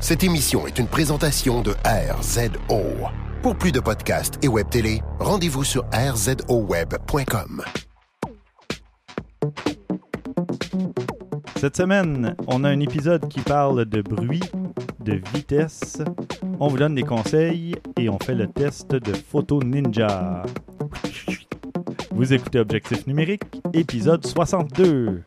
[0.00, 2.82] Cette émission est une présentation de RZO.
[3.42, 7.62] Pour plus de podcasts et web télé, rendez-vous sur rzoweb.com.
[11.56, 14.42] Cette semaine, on a un épisode qui parle de bruit,
[15.00, 15.98] de vitesse.
[16.60, 20.44] On vous donne des conseils et on fait le test de Photo Ninja.
[22.12, 23.42] Vous écoutez Objectif numérique,
[23.72, 25.24] épisode 62.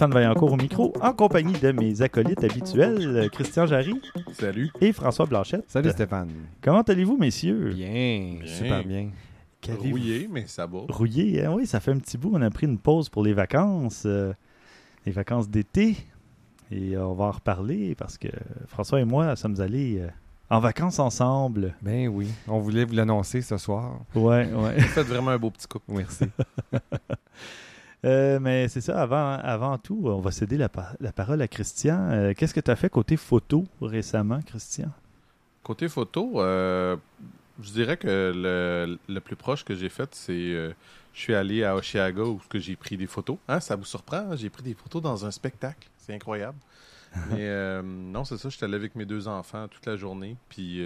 [0.00, 4.00] Stéphane Vaillancourt au micro, en compagnie de mes acolytes habituels, Christian Jarry
[4.32, 4.70] Salut.
[4.80, 5.66] et François Blanchette.
[5.68, 6.30] Salut Stéphane.
[6.62, 7.74] Comment allez-vous, messieurs?
[7.74, 8.46] Bien, Bien.
[8.46, 9.10] super bien.
[9.68, 10.78] Rouillé, mais ça va.
[10.88, 11.52] Rouillé, hein?
[11.54, 12.30] oui, ça fait un petit bout.
[12.32, 14.32] On a pris une pause pour les vacances, euh,
[15.04, 15.98] les vacances d'été.
[16.70, 18.28] Et on va en reparler parce que
[18.68, 20.08] François et moi sommes allés euh,
[20.48, 21.74] en vacances ensemble.
[21.82, 24.00] Ben oui, on voulait vous l'annoncer ce soir.
[24.14, 24.78] Ouais, ouais.
[24.78, 25.92] Vous faites vraiment un beau petit couple.
[25.92, 26.24] Merci.
[28.04, 30.70] Euh, mais c'est ça, avant, avant tout, on va céder la,
[31.00, 32.08] la parole à Christian.
[32.10, 34.88] Euh, Qu'est-ce que tu as fait côté photo récemment, Christian?
[35.62, 36.96] Côté photo, euh,
[37.62, 40.72] je dirais que le, le plus proche que j'ai fait, c'est
[41.12, 43.36] je suis allé à Oshiaga où j'ai pris des photos.
[43.48, 44.30] Hein, ça vous surprend?
[44.30, 44.36] hein?
[44.36, 45.88] J'ai pris des photos dans un spectacle.
[45.98, 46.56] C'est incroyable.
[47.30, 48.48] Mais non, c'est ça.
[48.48, 50.36] J'étais allé avec mes deux enfants toute la journée.
[50.48, 50.82] Puis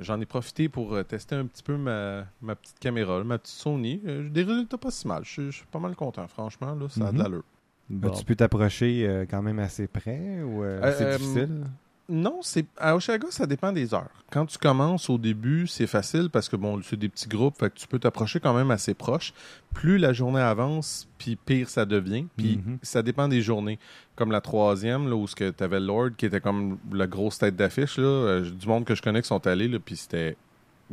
[0.00, 3.54] j'en ai profité pour euh, tester un petit peu ma, ma petite caméra, ma petite
[3.56, 4.00] Sony.
[4.06, 5.22] Euh, des résultats pas si mal.
[5.24, 6.74] Je suis- pas mal content, franchement.
[6.74, 7.22] Là, ça a de Mhm.
[7.22, 7.44] l'allure.
[7.88, 8.10] Bon.
[8.10, 11.64] Tu peux t'approcher euh, quand même assez près ou euh, Euh, c'est euh, difficile?
[12.12, 14.10] Non, c'est à Oshaga, ça dépend des heures.
[14.32, 17.70] Quand tu commences au début, c'est facile parce que bon, c'est des petits groupes, fait
[17.70, 19.32] que tu peux t'approcher quand même assez proche.
[19.74, 22.26] Plus la journée avance, puis pire ça devient.
[22.36, 22.78] Puis Mhm.
[22.82, 23.78] ça dépend des journées.
[24.16, 27.96] Comme la troisième, là, où tu avais Lord qui était comme la grosse tête d'affiche,
[27.96, 30.36] là, euh, du monde que je connais qui sont allés, là, puis c'était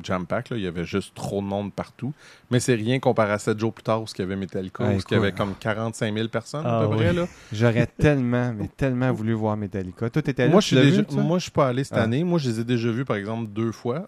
[0.04, 2.14] jam-pack, là, il y avait juste trop de monde partout.
[2.52, 4.94] Mais c'est rien comparé à 7 jours plus tard où il y avait Metallica, Ah,
[4.94, 7.12] où il y avait comme 45 000 personnes Ah, à peu près.
[7.18, 7.26] oui.
[7.52, 10.10] J'aurais tellement, mais tellement voulu voir Metallica.
[10.10, 12.04] Toi, t'étais là, Moi, je suis déjà- moi, je suis pas allé cette Ah.
[12.04, 12.24] année.
[12.24, 14.08] Moi, je les ai déjà vus, par exemple, deux fois,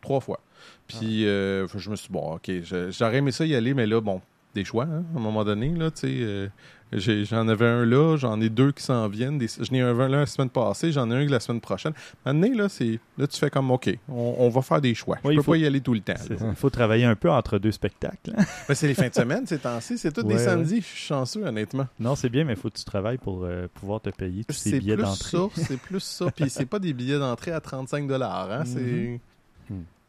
[0.00, 0.40] trois fois.
[0.86, 2.50] Puis, euh, je me suis dit, bon, OK,
[2.90, 4.20] j'aurais aimé ça y aller, mais là, bon,
[4.54, 6.48] des choix, hein, à un moment donné, là, euh,
[6.92, 9.38] j'en avais un là, j'en ai deux qui s'en viennent.
[9.38, 11.92] Des, j'en ai un un la semaine passée, j'en ai un la semaine prochaine.
[12.26, 15.16] Maintenant, là, c'est, là, tu fais comme, OK, on, on va faire des choix.
[15.24, 16.12] Oui, je peux faut- pas y aller tout le temps.
[16.28, 16.36] Là.
[16.50, 18.32] Il faut travailler un peu entre deux spectacles.
[18.36, 18.44] hein.
[18.68, 19.96] Mais c'est les fins de semaine, ces temps-ci.
[19.96, 20.44] C'est tous Ouais, des ouais.
[20.44, 20.80] samedis.
[20.80, 21.86] Je suis chanceux, honnêtement.
[21.98, 24.54] Non, c'est bien, mais il faut que tu travailles pour euh, pouvoir te payer tous
[24.54, 25.30] ces C'est billets plus d'entrée.
[25.38, 26.26] ça, c'est plus ça.
[26.34, 29.18] Puis c'est pas des billets d'entrée à 35 hein, c'est...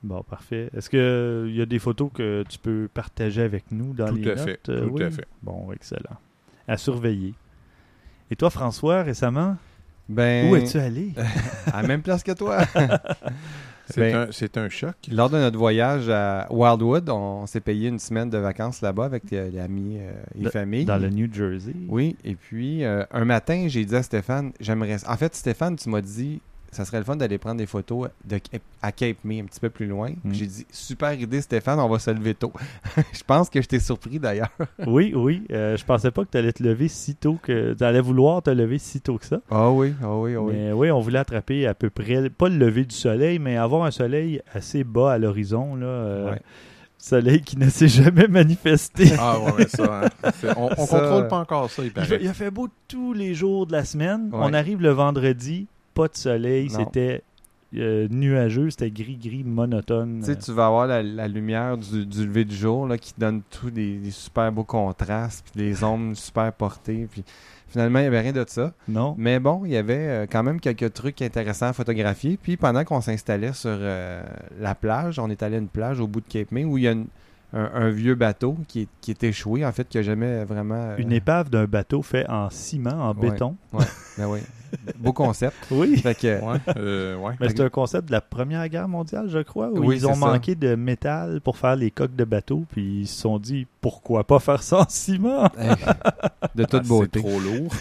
[0.03, 0.69] Bon, parfait.
[0.75, 4.31] Est-ce qu'il y a des photos que tu peux partager avec nous dans Tout les
[4.31, 4.43] à notes?
[4.45, 5.27] fait, Euh, tout à fait.
[5.41, 6.17] Bon, excellent.
[6.67, 7.33] À surveiller.
[8.29, 9.55] Et toi, François, récemment,
[10.09, 11.13] Ben, où es-tu allé?
[11.71, 12.59] à la même place que toi.
[13.85, 14.95] C'est Ben, un, c'est un choc.
[15.11, 19.23] Lors de notre voyage à Wildwood, on s'est payé une semaine de vacances là-bas avec
[19.33, 20.85] euh, les amis euh, et famille.
[20.85, 21.73] Dans le New Jersey?
[21.89, 24.95] Oui, et puis euh, un matin, j'ai dit à Stéphane, j'aimerais.
[25.05, 26.39] En fait, Stéphane, tu m'as dit,
[26.73, 28.39] ça serait le fun d'aller prendre des photos de,
[28.81, 30.09] à Cape May, un petit peu plus loin.
[30.23, 30.33] Mm.
[30.33, 32.51] J'ai dit, super idée, Stéphane, on va se lever tôt.
[33.13, 34.49] je pense que je t'ai surpris d'ailleurs.
[34.87, 35.43] Oui, oui.
[35.51, 37.73] euh, je pensais pas que tu allais te lever si tôt que.
[37.73, 39.39] Tu allais vouloir te lever si tôt que ça.
[39.49, 40.53] Ah oui, ah oui, ah oui.
[40.55, 43.83] Mais oui, on voulait attraper à peu près, pas le lever du soleil, mais avoir
[43.85, 45.75] un soleil assez bas à l'horizon.
[45.75, 45.85] là.
[45.85, 46.41] euh, Ouais.
[46.97, 49.11] Soleil qui ne s'est jamais manifesté.
[49.19, 50.29] Ah ouais, mais ça, hein.
[50.55, 52.17] On, on Ça- contrôle pas encore ça, il paraît.
[52.21, 54.29] il a fait beau tous les jours de la semaine.
[54.31, 54.39] Ouais.
[54.41, 57.23] On arrive le vendredi, pas de soleil, c'était
[57.75, 60.19] euh, nuageux, c'était gris-gris, monotone.
[60.19, 63.13] Tu sais, tu vas avoir la, la lumière du, du lever du jour là, qui
[63.17, 67.07] donne tous des, des super beaux contrastes, puis des ombres super portées.
[67.11, 67.23] Puis
[67.67, 68.73] finalement, il n'y avait rien de ça.
[68.87, 69.15] Non?
[69.17, 72.37] Mais bon, il y avait euh, quand même quelques trucs intéressants à photographier.
[72.41, 74.23] Puis pendant qu'on s'installait sur euh,
[74.59, 76.83] la plage, on est allé à une plage au bout de Cape May où il
[76.83, 77.07] y a une-
[77.53, 80.75] un, un vieux bateau qui est, qui est échoué, en fait, qui n'a jamais vraiment.
[80.75, 83.29] euh, Une épave d'un bateau fait en ciment, en Ouais.
[83.31, 83.55] béton.
[84.17, 84.39] ben oui.
[84.97, 85.55] Beau concept.
[85.71, 85.97] Oui.
[85.97, 87.33] Fait que, Ouais, euh, ouais.
[87.39, 90.15] Mais c'est un concept de la Première Guerre mondiale, je crois, où Oui, ils ont
[90.15, 90.19] ça.
[90.31, 94.23] manqué de métal pour faire les coques de bateau, puis ils se sont dit pourquoi
[94.23, 95.47] pas faire ça en ciment?
[96.55, 97.19] De toute Ah, beauté.
[97.21, 97.71] C'est trop lourd.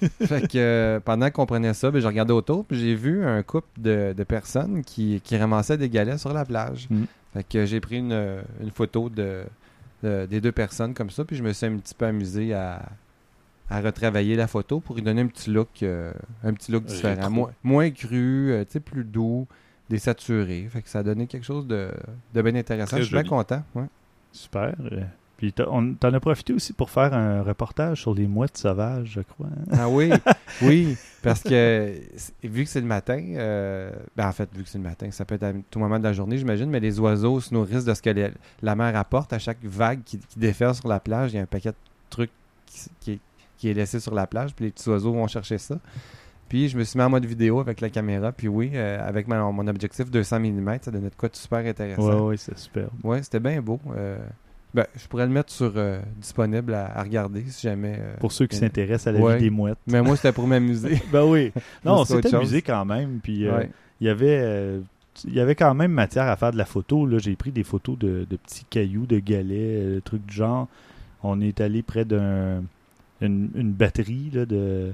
[0.26, 3.42] fait que euh, pendant qu'on prenait ça, ben, j'ai regardé autour, puis j'ai vu un
[3.42, 6.86] couple de, de personnes qui, qui ramassaient des galets sur la plage.
[6.90, 7.04] Mm.
[7.32, 9.44] Fait que j'ai pris une, euh, une photo de,
[10.02, 12.82] de- des deux personnes comme ça, puis je me suis un petit peu amusé à,
[13.68, 16.12] à retravailler la photo pour lui donner un petit look, euh,
[16.42, 17.30] un petit look différent.
[17.30, 19.46] Moins, moins cru, euh, plus doux,
[19.88, 20.66] désaturé.
[20.70, 21.90] Fait que ça a donné quelque chose de,
[22.34, 22.96] de bien intéressant.
[22.96, 23.62] Très je suis bien content.
[23.74, 23.86] ouais.
[24.32, 24.74] Super.
[25.40, 29.46] Puis t'en as profité aussi pour faire un reportage sur les mouettes sauvages, je crois.
[29.46, 29.72] hein?
[29.72, 30.10] Ah oui,
[30.62, 30.96] oui.
[31.22, 31.94] Parce que,
[32.44, 35.24] vu que c'est le matin, euh, ben en fait, vu que c'est le matin, ça
[35.24, 37.94] peut être à tout moment de la journée, j'imagine, mais les oiseaux se nourrissent de
[37.94, 39.32] ce que les- la mer apporte.
[39.32, 41.74] À chaque vague qui, qui déferle sur la plage, il y a un paquet de
[42.10, 42.30] trucs
[42.66, 43.18] qui, qui est,
[43.56, 45.76] qui est laissé sur la plage, puis les petits oiseaux vont chercher ça.
[46.50, 49.26] Puis je me suis mis en mode vidéo avec la caméra, puis oui, euh, avec
[49.26, 52.02] mon, mon objectif 200 mm, ça donnait de quoi de super intéressant.
[52.08, 52.88] Ouais, ouais, c'est super.
[53.02, 53.80] Ouais, c'était bien beau.
[53.96, 54.18] Euh,
[54.74, 57.96] ben, je pourrais le mettre sur euh, disponible à, à regarder si jamais.
[57.98, 59.36] euh, Pour ceux qui euh, s'intéressent à la ouais.
[59.36, 59.78] vie des mouettes.
[59.86, 61.00] Mais moi, c'était pour m'amuser.
[61.12, 61.52] Ben oui.
[61.84, 62.34] Non, chose.
[62.34, 63.18] amusé quand même.
[63.22, 63.70] Puis euh, Ouais.
[64.00, 64.80] il y avait euh,
[65.26, 67.04] il y avait quand même matière à faire de la photo.
[67.04, 70.68] Là, j'ai pris des photos de, de petits cailloux, de galets, euh, trucs du genre.
[71.22, 72.62] On est allé près d'un
[73.20, 74.92] une, une batterie là, de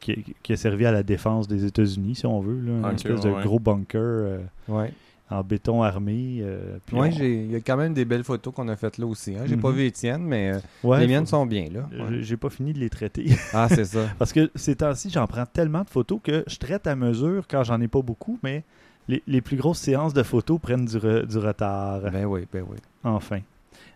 [0.00, 3.20] qui, qui a servi à la défense des États-Unis, si on veut, là, une espèce
[3.20, 4.38] de gros bunker euh,
[4.68, 4.92] Ouais.
[5.32, 6.38] En béton armé.
[6.42, 9.06] euh, on- j'ai- il y a quand même des belles photos qu'on a faites là
[9.06, 9.34] aussi.
[9.36, 9.42] Hein.
[9.46, 9.76] J'ai pas Mhm.
[9.76, 11.88] vu Étienne, mais euh, Ouais, les miennes faut- sont bien là.
[11.92, 12.18] Ouais.
[12.20, 13.26] J'ai- pas fini de les traiter.
[13.52, 14.00] Ah, c'est ça.
[14.18, 17.62] Parce que ces temps-ci, j'en prends tellement de photos que je traite à mesure quand
[17.64, 18.62] j'en ai pas beaucoup, mais
[19.08, 22.00] les, les plus grosses séances de photos prennent du, re- du retard.
[22.12, 22.76] ben oui, ben oui.
[23.04, 23.40] Enfin.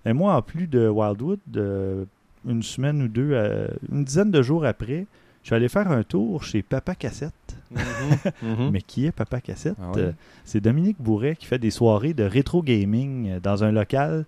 [0.04, 2.04] Et moi, en plus de Wildwood, euh,
[2.48, 5.06] une semaine ou deux, euh, une dizaine de jours après,
[5.42, 7.32] je suis allé faire un tour chez Papa Cassette.
[7.70, 8.70] Mhm.
[8.70, 9.76] Mais qui est Papa Cassette?
[9.80, 9.92] Ah?
[9.96, 10.12] Euh,
[10.44, 14.24] C'est Dominique Bourret qui fait des soirées de rétro gaming euh, dans un local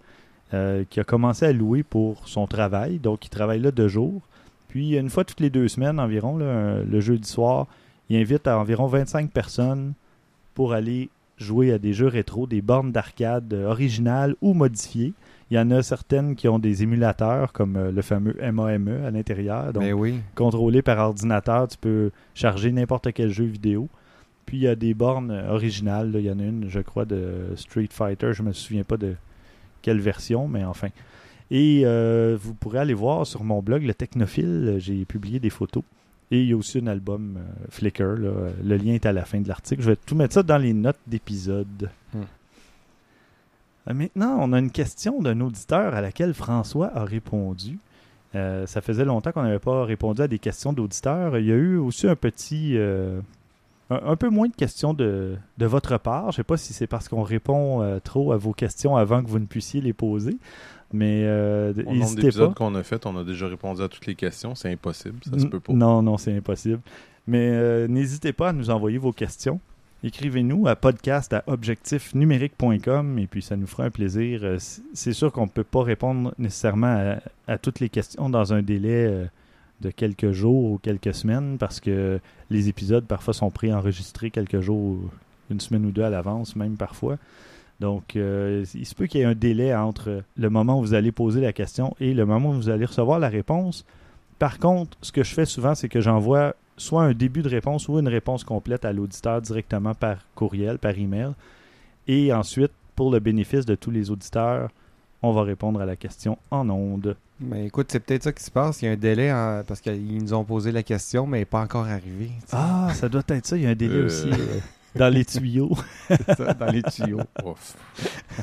[0.55, 2.99] euh, qui a commencé à louer pour son travail.
[2.99, 4.23] Donc, il travaille là deux jours.
[4.69, 7.67] Puis, une fois toutes les deux semaines environ, là, le jeudi soir,
[8.11, 9.93] il invite à environ 25 personnes
[10.55, 15.13] pour aller jouer à des jeux rétro, des bornes d'arcade originales ou modifiées.
[15.51, 19.11] Il y en a certaines qui ont des émulateurs comme euh, le fameux MAME à
[19.11, 19.73] l'intérieur.
[19.73, 20.21] Donc, Ben oui.
[20.35, 21.69] contrôlé par ordinateur.
[21.69, 23.89] Tu peux charger n'importe quel jeu vidéo.
[24.45, 26.13] Puis il y a des bornes euh, originales.
[26.13, 26.19] là.
[26.19, 28.33] Il y en a une, je crois, de Street Fighter.
[28.35, 29.15] Je me souviens pas de
[29.81, 30.89] quelle version, mais enfin.
[31.51, 34.77] Et euh, vous pourrez aller voir sur mon blog, le Technophile.
[34.79, 35.83] J'ai publié des photos.
[36.31, 38.03] Et il y a aussi un album euh, Flickr.
[38.19, 38.31] là.
[38.63, 39.81] Le lien est à la fin de l'article.
[39.83, 41.89] Je vais tout mettre ça dans les notes d'épisode.
[42.13, 42.21] Hmm.
[43.89, 47.79] Euh, Maintenant, on a une question d'un auditeur à laquelle François a répondu.
[48.35, 51.39] Euh, ça faisait longtemps qu'on n'avait pas répondu à des questions d'auditeurs.
[51.39, 52.77] Il y a eu aussi un petit.
[52.77, 53.21] euh,
[53.91, 56.25] un, un peu moins de questions de, de votre part.
[56.25, 59.23] Je ne sais pas si c'est parce qu'on répond euh, trop à vos questions avant
[59.23, 60.37] que vous ne puissiez les poser.
[60.93, 61.25] Mais
[61.75, 62.55] n'hésitez d'épisodes pas.
[62.55, 64.55] qu'on a fait, on a déjà répondu à toutes les questions.
[64.55, 65.73] C'est impossible, ça se peut pas.
[65.75, 66.81] Non, non, c'est impossible.
[67.27, 69.61] Mais n'hésitez pas à nous envoyer vos questions.
[70.05, 74.41] Écrivez-nous à podcast à objectifnumérique.com et puis ça nous fera un plaisir.
[74.45, 74.59] Euh,
[74.95, 77.17] C'est sûr qu'on ne peut pas répondre nécessairement
[77.49, 79.25] à, à toutes les questions dans un délai euh,
[79.81, 84.99] de quelques jours ou quelques semaines parce que les épisodes parfois sont préenregistrés quelques jours,
[85.51, 87.17] une semaine ou deux à l'avance, même parfois.
[87.81, 90.95] Donc, euh, il se peut qu'il y ait un délai entre le moment où vous
[90.95, 93.85] allez poser la question et le moment où vous allez recevoir la réponse.
[94.39, 97.89] Par contre, ce que je fais souvent, c'est que j'envoie soit un début de réponse
[97.89, 101.33] ou une réponse complète à l'auditeur directement par courriel, par email.
[102.07, 104.71] Et ensuite, pour le bénéfice de tous les auditeurs,
[105.23, 107.17] on va répondre à la question en ondes.
[107.41, 108.83] Mais écoute, c'est peut-être ça qui se passe.
[108.83, 111.41] Il y a un délai en- parce qu'ils nous ont posé la question, mais il
[111.43, 112.27] n'est pas encore arrivé.
[112.27, 112.57] tu sais.
[112.57, 113.57] Ah, ça doit être ça.
[113.57, 114.07] Il y a un délai Euh.
[114.07, 114.59] aussi euh,
[114.97, 115.71] dans les tuyaux.
[116.09, 117.21] C'est ça, dans les tuyaux.
[117.45, 117.77] Ouf.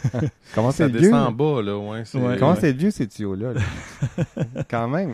[0.54, 1.00] Comment Ça c'est vieux?
[1.02, 2.04] descend en bas, là, ouais.
[2.12, 2.58] Comment ouais.
[2.60, 3.54] c'est vieux ces tuyaux-là?
[3.54, 3.62] là?
[4.70, 5.14] Quand même.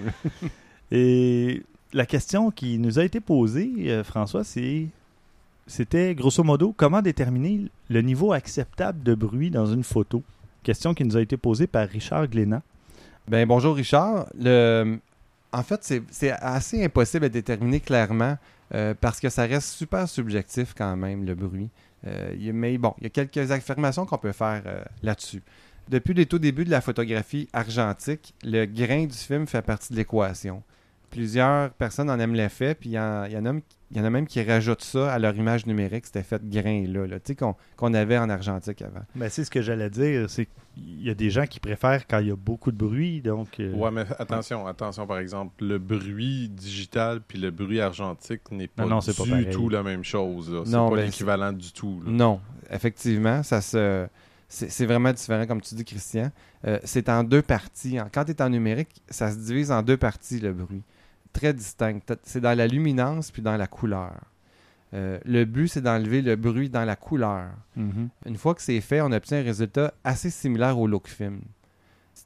[0.92, 1.64] Et
[1.94, 8.02] la question qui nous a été posée, euh, François, c'était grosso modo comment déterminer le
[8.02, 10.24] niveau acceptable de bruit dans une photo?
[10.64, 12.62] Question qui nous a été posée par Richard Glénat.
[13.28, 14.28] Ben bonjour Richard.
[15.54, 18.38] En fait, c'est- assez impossible à déterminer clairement
[18.74, 21.68] euh, parce que ça reste super subjectif quand même, le bruit.
[22.08, 24.64] Euh, mais bon, il y a quelques affirmations qu'on peut faire
[25.04, 25.42] là-dessus.
[25.90, 29.98] Depuis les tout débuts de la photographie argentique, le grain du film fait partie de
[29.98, 30.64] l'équation.
[31.12, 33.40] Plusieurs personnes en aiment l'effet, puis il y, en, y a,
[33.92, 36.50] il y en a même qui rajoutent ça à leur image numérique, cet effet de
[36.50, 39.02] grain-là, là, tu sais, qu'on qu'on avait en argentique avant.
[39.16, 42.20] Ben, c'est ce que j'allais dire, c'est qu'il y a des gens qui préfèrent quand
[42.20, 45.78] il y a beaucoup de bruit, donc euh, Ouais, mais attention, attention, par exemple, le
[45.80, 49.84] bruit digital puis le bruit argentique n'est pas, Non, non, c'est pas du tout la
[49.84, 50.62] même chose.
[50.66, 52.02] C'est Non, pas ben, l'équivalent du tout.
[52.06, 52.10] là.
[52.12, 52.40] Non,
[52.72, 54.08] effectivement, ça se.
[54.54, 56.30] C'est vraiment différent, comme tu dis, Christian.
[56.68, 58.02] Euh, c'est en deux parties.
[58.02, 60.84] En- Quand tu es en numérique, ça se divise en deux parties, le bruit.
[61.34, 62.00] Très distinct.
[62.06, 64.14] T'as- C'est dans la luminance puis dans la couleur.
[64.94, 67.48] Euh, le but, c'est d'enlever le bruit dans la couleur.
[67.78, 68.10] mhm.
[68.26, 71.40] Une fois que c'est fait, on obtient un résultat assez similaire au look film.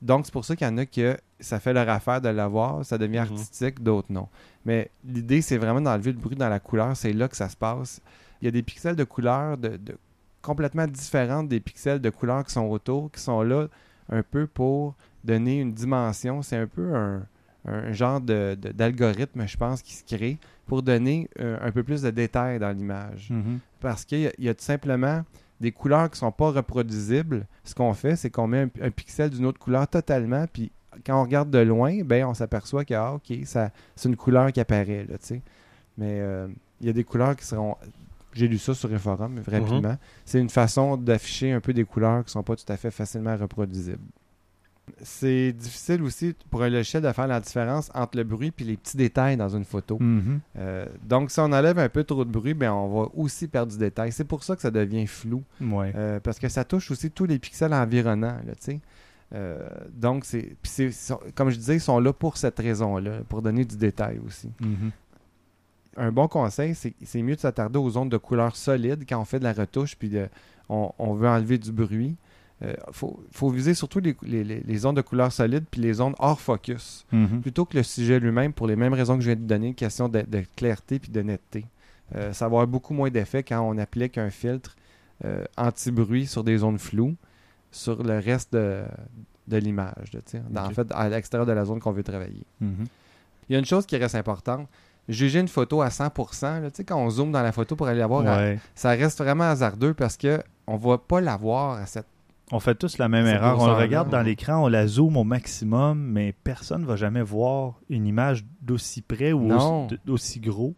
[0.01, 2.83] Donc, c'est pour ça qu'il y en a que ça fait leur affaire de l'avoir,
[2.83, 3.33] ça devient Mhm.
[3.33, 4.27] artistique, d'autres non.
[4.65, 7.55] Mais l'idée, c'est vraiment d'enlever le bruit dans la couleur, c'est là que ça se
[7.55, 8.01] passe.
[8.41, 9.97] Il y a des pixels de couleur de, de-
[10.41, 13.67] complètement différentes des pixels de couleur qui sont autour, qui sont là
[14.09, 16.41] un peu pour donner une dimension.
[16.41, 17.23] C'est un peu un,
[17.67, 21.83] un genre de- de- d'algorithme, je pense, qui se crée pour donner euh, un peu
[21.83, 23.29] plus de détails dans l'image.
[23.29, 23.59] Mhm.
[23.79, 25.23] Parce qu'il y, y a tout simplement
[25.61, 27.45] des couleurs qui sont pas reproduisibles.
[27.63, 30.71] Ce qu'on fait, c'est qu'on met un, un pixel d'une autre couleur totalement, puis
[31.05, 34.51] quand on regarde de loin, ben on s'aperçoit que ah, ok, ça, c'est une couleur
[34.51, 35.41] qui apparaît là, tu sais.
[35.97, 36.47] Mais euh,
[36.81, 37.75] il y a des couleurs qui seront.
[38.33, 39.97] J'ai lu ça sur un forum rapidement.
[40.25, 43.35] C'est une façon d'afficher un peu des couleurs qui sont pas tout à fait facilement
[43.37, 43.97] reproduisibles.
[45.01, 48.77] C'est difficile aussi pour un logiciel de faire la différence entre le bruit et les
[48.77, 49.97] petits détails dans une photo.
[49.99, 50.39] Mhm.
[50.57, 53.71] Euh, donc, si on enlève un peu trop de bruit, ben, on va aussi perdre
[53.73, 54.11] du détail.
[54.13, 55.43] C'est pour ça que ça devient flou.
[55.59, 55.91] Ouais.
[55.95, 58.37] Euh, parce que ça touche aussi tous les pixels environnants.
[58.45, 58.53] Là.
[59.33, 60.55] Euh, donc, c'est,
[61.33, 64.49] comme je disais, ils sont là pour cette raison-là, pour donner du détail aussi.
[64.61, 64.91] Mhm.
[65.97, 69.25] Un bon conseil, c'est, c'est mieux de s'attarder aux ondes de couleur solide quand on
[69.25, 70.27] fait de la retouche, puis de-
[70.69, 72.15] on, on veut enlever du bruit.
[72.61, 76.39] Il faut, faut viser surtout les, les- ondes de couleur solide puis les ondes hors
[76.39, 77.41] focus Mhm.
[77.41, 80.07] plutôt que le sujet lui-même pour les mêmes raisons que je viens de donner, question
[80.07, 81.65] de, de clarté puis de netteté.
[82.15, 84.75] Euh, ça va avoir beaucoup moins d'effet quand on applique un filtre
[85.25, 87.15] euh, anti-bruit sur des zones floues
[87.71, 88.83] sur le reste de,
[89.49, 90.11] de l'image,
[90.55, 92.45] en fait, à l'extérieur de la zone qu'on veut travailler.
[92.61, 92.85] Mhm.
[93.49, 94.67] Il y a une chose qui reste importante.
[95.09, 97.87] Juger une photo à 100%, là, tu sais, quand on zoome dans la photo pour
[97.87, 98.59] aller la voir, Ouais.
[98.73, 102.07] ça reste vraiment hasardeux parce que on va pas la voir à cette
[102.51, 103.59] On fait tous la même erreur.
[103.59, 107.23] On le regarde dans l'écran, on la zoome au maximum, mais personne ne va jamais
[107.23, 110.75] voir une image d'aussi près ou aussi, d'aussi gros.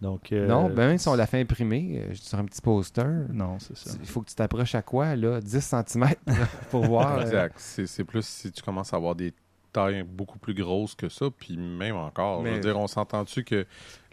[0.00, 3.04] Donc, euh, Non, ben même si on l'a fait imprimer euh, sur un petit poster,
[3.32, 3.90] Non, c'est ça.
[4.00, 5.40] il faut que tu t'approches à quoi, là?
[5.40, 6.08] 10 cm
[6.70, 7.18] pour voir.
[7.18, 7.54] euh, Exact.
[7.58, 9.32] C'est c'est plus si tu commences à avoir des
[9.72, 12.44] tailles beaucoup plus grosses que ça, puis même encore.
[12.44, 13.66] Je veux dire, on s'entend-tu que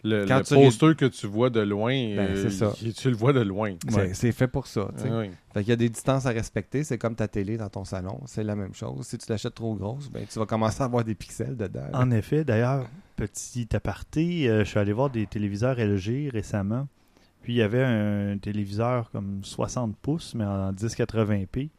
[0.04, 2.72] le, Quand le tu poster que tu vois de loin, Ben, ça.
[2.82, 3.74] il- tu le vois de loin.
[3.88, 4.14] c'est- Ouais.
[4.14, 4.88] C'est fait pour ça.
[4.98, 5.30] Ah oui.
[5.54, 6.82] Fait qu'il y a des distances à respecter.
[6.84, 8.20] C'est comme ta télé dans ton salon.
[8.26, 9.06] C'est la même chose.
[9.06, 11.86] Si tu l'achètes trop grosse, ben, tu vas commencer à avoir des pixels dedans.
[11.92, 11.98] là.
[12.00, 16.88] En effet, d'ailleurs, petit aparté, euh, je suis allé voir des téléviseurs LG récemment.
[17.42, 21.70] Puis il y avait un téléviseur comme 60 pouces, mais en 1080p.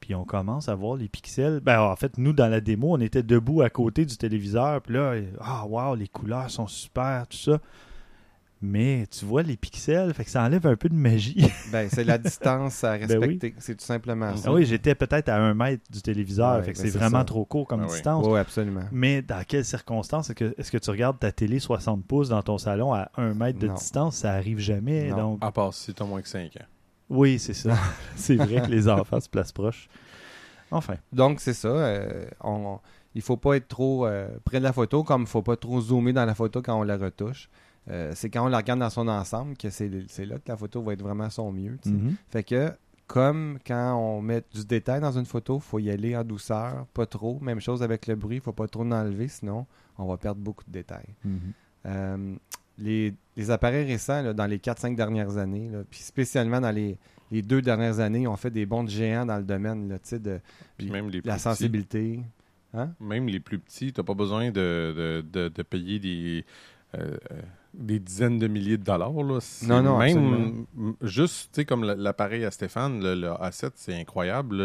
[0.00, 1.60] Puis on commence à voir les pixels.
[1.60, 4.80] Ben, en fait, nous, dans la démo, on était debout à côté du téléviseur.
[4.80, 7.58] Puis là, ah, wow, les couleurs sont super, tout ça.
[8.62, 11.50] Mais tu vois les pixels, fait que ça enlève un peu de magie.
[11.72, 13.16] Ben, c'est la distance à Ben oui.
[13.28, 13.54] respecter.
[13.58, 14.50] C'est tout simplement ça.
[14.50, 17.20] ah oui, j'étais peut-être à un mètre du téléviseur, Ouais, fait que ben c'est vraiment
[17.20, 17.24] ça.
[17.24, 18.26] trop court comme Ah distance.
[18.28, 18.82] Oui, absolument.
[18.92, 22.42] Mais dans quelles circonstances est-ce que, est-ce que tu regardes ta télé 60 pouces dans
[22.42, 23.74] ton salon à un mètre de Non.
[23.74, 24.16] distance?
[24.16, 25.08] Ça arrive jamais.
[25.10, 25.16] Non.
[25.16, 26.64] Donc, À part si tu as moins que 5 ans.
[27.10, 27.76] Oui, c'est ça.
[28.16, 29.88] c'est vrai que les enfants se placent proches.
[30.70, 30.94] Enfin.
[31.12, 31.68] Donc, c'est ça.
[31.68, 32.78] euh, on,
[33.14, 35.80] il faut pas être trop euh, près de la photo, comme il faut pas trop
[35.80, 37.48] zoomer dans la photo quand on la retouche.
[37.90, 40.82] Euh, c'est quand on la regarde dans son ensemble que c'est là que la photo
[40.82, 41.78] va être vraiment à son mieux.
[41.84, 42.14] Mhm.
[42.28, 42.72] Fait que,
[43.06, 47.06] comme quand on met du détail dans une photo, faut y aller en douceur, pas
[47.06, 47.40] trop.
[47.40, 49.66] Même chose avec le bruit, faut pas trop en enlever, sinon
[49.98, 51.14] on va perdre beaucoup de détails.
[51.24, 51.40] Mhm.
[51.86, 52.36] Euh,
[52.80, 56.96] les, les appareils récents, là, dans les 4-5 dernières années, là, puis spécialement dans les,
[57.30, 60.18] les deux dernières années, ont fait des bons géants dans le domaine là, tu sais,
[60.18, 60.40] de
[60.78, 61.42] Puis même les la petits.
[61.42, 62.20] sensibilité.
[62.74, 62.90] Hein?
[63.00, 66.44] Même les plus petits, tu n'as pas besoin de, de, de- de payer des,
[66.96, 67.40] euh, euh,
[67.74, 69.12] des dizaines de milliers de dollars.
[69.12, 69.38] Là.
[69.66, 70.64] Non, non, Même
[71.02, 74.56] juste, tu sais, comme l'appareil à Stéphane, le, le A7, c'est incroyable.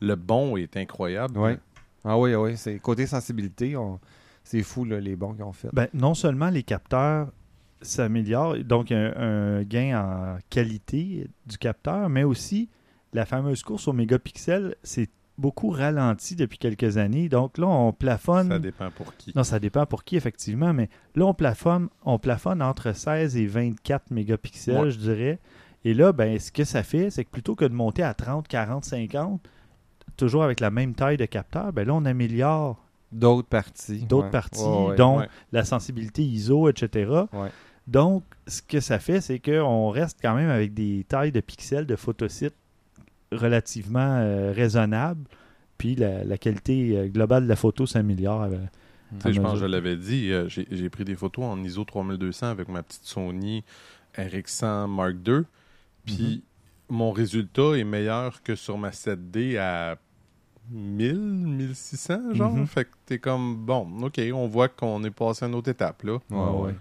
[0.00, 1.34] Le, bon est incroyable.
[2.04, 4.00] Ah oui, ah oui, c'est côté sensibilité, on-
[4.44, 5.68] c'est fou là, les bons qu'ils ont fait.
[5.72, 7.28] Ben, non seulement les capteurs
[7.82, 12.68] s'améliorent, donc il y a un, un gain en qualité du capteur, mais aussi
[13.12, 15.08] la fameuse course au mégapixel s'est
[15.38, 17.28] beaucoup ralenti depuis quelques années.
[17.28, 18.48] Donc là, on plafonne.
[18.48, 19.32] Ça dépend pour qui.
[19.34, 23.46] Non, ça dépend pour qui, effectivement, mais là, on plafonne, on plafonne entre 16 et
[23.46, 24.90] 24 mégapixels, Ouais.
[24.90, 25.38] je dirais.
[25.84, 28.46] Et là, ben, ce que ça fait, c'est que plutôt que de monter à 30,
[28.46, 29.40] 40, 50,
[30.16, 32.78] toujours avec la même taille de capteur, ben là, on améliore
[33.10, 34.04] D'autres parties.
[34.04, 34.30] d'autres ouais.
[34.30, 34.96] parties, Ouais, ouais.
[34.96, 37.10] dont la sensibilité ISO, etc.
[37.86, 41.86] Donc, ce que ça fait, c'est qu'on reste quand même avec des tailles de pixels
[41.86, 42.54] de photosites
[43.32, 45.24] relativement euh, raisonnables,
[45.78, 48.42] puis la, la qualité euh, globale de la photo s'améliore.
[48.42, 48.56] euh,
[49.26, 52.68] je pense que je l'avais dit, euh, j'ai pris des photos en ISO 3200 avec
[52.68, 53.62] ma petite Sony
[54.16, 55.42] RX100 Mark II.
[56.06, 56.42] Puis
[56.90, 56.96] Mhm.
[56.96, 59.96] mon résultat est meilleur que sur ma 7D à
[60.70, 62.52] 1000, 1600, genre.
[62.52, 62.66] Mhm.
[62.66, 66.02] Fait que t'es comme, bon, OK, on voit qu'on est passé à une autre étape,
[66.04, 66.12] là.
[66.30, 66.74] Ouais, Ouais, ouais.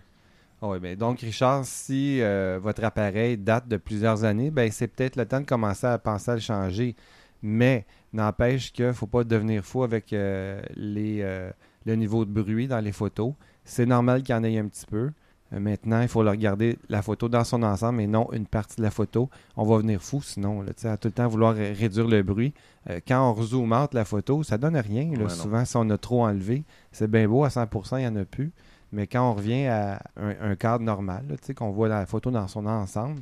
[0.61, 4.87] Ah ouais, ben donc, Richard, si euh, votre appareil date de plusieurs années, ben c'est
[4.87, 6.95] peut-être le temps de commencer à penser à le changer.
[7.41, 11.49] Mais n'empêche qu'il ne faut pas devenir fou avec euh, les, euh,
[11.87, 13.33] le niveau de bruit dans les photos.
[13.63, 15.09] C'est normal qu'il y en ait un petit peu.
[15.53, 18.91] Maintenant, il faut regarder la photo dans son ensemble et non une partie de la
[18.91, 19.29] photo.
[19.57, 22.53] On va venir fou sinon, là, à tout le temps vouloir ré- réduire le bruit.
[22.89, 25.05] Euh, quand on rezoome out la photo, ça donne rien.
[25.11, 25.11] là.
[25.11, 25.29] Ouais, non.
[25.29, 26.63] Souvent, si on a trop enlevé,
[26.93, 28.51] c'est bien beau, à 100%, il n'y en a plus.
[28.91, 32.05] Mais quand on revient à un, un cadre normal, là, tu sais, qu'on voit la
[32.05, 33.21] photo dans son ensemble,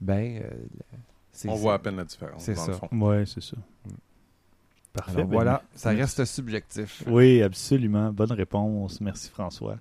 [0.00, 0.50] ben, euh,
[1.32, 2.72] c'est On voit à peine la différence, c'est dans ça.
[2.72, 2.88] le fond.
[2.92, 3.56] Ouais, c'est ça.
[4.92, 5.12] Parfait.
[5.16, 6.20] Alors ben, voilà, ça merci.
[6.20, 7.02] reste subjectif.
[7.06, 8.12] Oui, absolument.
[8.12, 9.00] Bonne réponse.
[9.00, 9.76] Merci, François.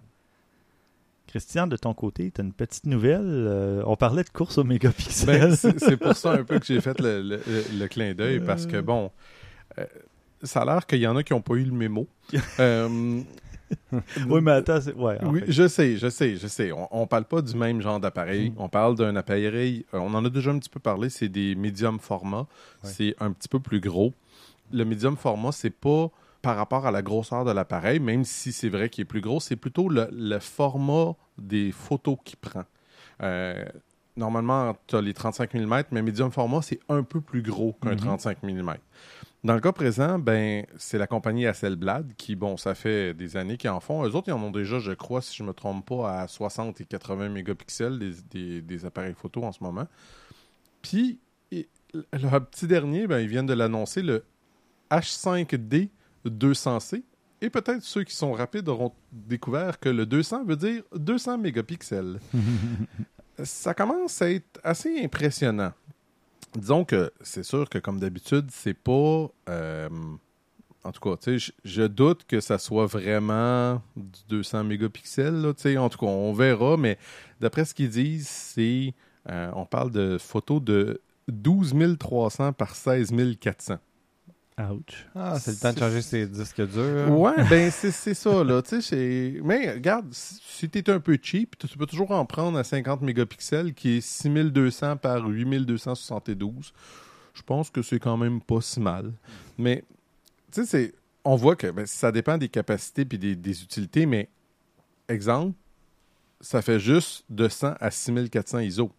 [1.27, 3.21] Christian, de ton côté, tu as une petite nouvelle.
[3.25, 5.49] Euh, on parlait de course au mégapixel.
[5.49, 8.39] Ben, c'est pour ça un peu que j'ai fait le, le- le- le clin d'œil,
[8.39, 9.11] parce que bon,
[9.77, 9.85] euh,
[10.43, 12.07] ça a l'air qu'il y en a qui n'ont pas eu le mémo.
[14.29, 14.93] Oui, mais attends, c'est...
[14.93, 15.51] Ouais, oui, fait.
[15.51, 16.71] je sais, je sais, je sais.
[16.71, 18.51] On, on parle pas du même genre d'appareil.
[18.51, 18.55] Mm.
[18.57, 21.55] On parle d'un appareil, euh, on en a déjà un petit peu parlé, c'est des
[21.55, 22.47] médium format.
[22.83, 22.89] Ouais.
[22.89, 24.13] C'est un petit peu plus gros.
[24.71, 26.09] Le médium format, c'est pas
[26.41, 29.39] par rapport à la grosseur de l'appareil, même si c'est vrai qu'il est plus gros,
[29.39, 32.63] c'est plutôt le, le format des photos qu'il prend.
[33.23, 33.65] Euh,
[34.17, 37.91] normalement, tu as les 35 mm, mais médium format, c'est un peu plus gros qu'un
[37.91, 37.97] Mhm.
[37.97, 38.73] 35 mm.
[39.43, 43.55] Dans le cas présent, ben, c'est la compagnie Hasselblad qui, bon, ça fait des années
[43.57, 44.03] qu'ils en font.
[44.03, 46.27] Eux autres, ils en ont déjà, je crois, si je ne me trompe pas, à
[46.27, 49.87] 60 et 80 mégapixels des, des- des appareils photo en ce moment.
[50.81, 51.19] Puis,
[51.51, 54.23] et- le petit dernier, ben, ils viennent de l'annoncer, le
[54.91, 55.89] H5D
[56.25, 57.03] 200C.
[57.39, 62.19] Et peut-être ceux qui sont rapides auront découvert que le 200 veut dire 200 mégapixels.
[63.43, 65.71] ça commence à être assez impressionnant.
[66.55, 69.27] Disons que c'est sûr que, comme d'habitude, c'est pas.
[69.49, 69.89] euh,
[70.83, 75.41] en tout cas, je- je doute que ça soit vraiment du 200 mégapixels.
[75.41, 75.49] là,
[75.81, 76.97] en tout cas, on verra, mais
[77.41, 78.93] d'après ce qu'ils disent, c'est.
[79.29, 83.77] euh, on parle de photos de 12 300 par 16 400.
[84.59, 85.05] Ouch.
[85.13, 87.11] Ah, c'est le temps de changer ses disques durs.
[87.15, 88.61] Ouais, ben c'est c'est ça, là.
[88.63, 92.57] Tu sais, c'est- mais regarde, si t'es un peu cheap, tu peux toujours en prendre
[92.57, 96.73] à 50 mégapixels, qui est 6200 par 8272.
[97.35, 99.13] Je pense que c'est quand même pas si mal.
[99.59, 99.83] Mais,
[100.51, 104.07] tu sais, c'est- on voit que ben, ça dépend des capacités puis des, des utilités,
[104.07, 104.27] mais,
[105.07, 105.53] exemple,
[106.41, 108.91] ça fait juste de 100 à 6400 ISO.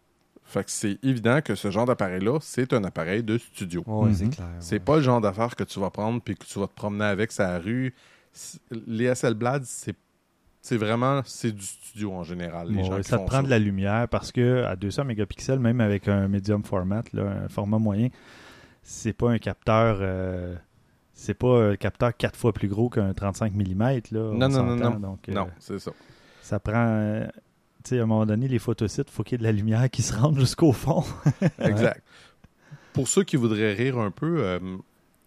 [0.49, 3.83] Fait que c'est évident que ce genre d'appareil-là, c'est un appareil de studio.
[3.85, 4.29] Ouais, c'est Mhm.
[4.31, 4.47] clair.
[4.59, 7.05] C'est pas le genre d'affaire que tu vas prendre puis que tu vas te promener
[7.05, 7.93] avec sa rue.
[8.87, 9.95] Les Hasselblad, c'est
[10.61, 12.67] c'est vraiment c'est du studio en général.
[12.69, 15.79] Les Ouais, gens ça te prend de la lumière parce que à 200 mégapixels, même
[15.81, 18.09] avec un medium format, là, un format moyen,
[18.83, 19.99] c'est pas un capteur.
[20.01, 20.55] euh,
[21.13, 23.79] c'est pas un capteur quatre fois plus gros qu'un 35 mm.
[24.11, 24.99] Là, on Non, non, non, non.
[24.99, 25.91] Donc, euh, Non, c'est ça.
[26.41, 27.21] ça prend.
[27.83, 29.51] Tu sais, à un moment donné, les photosites, il faut qu'il y ait de la
[29.51, 31.03] lumière qui se rende jusqu'au fond.
[31.59, 32.03] Exact.
[32.93, 34.59] Pour ceux qui voudraient rire un peu, euh,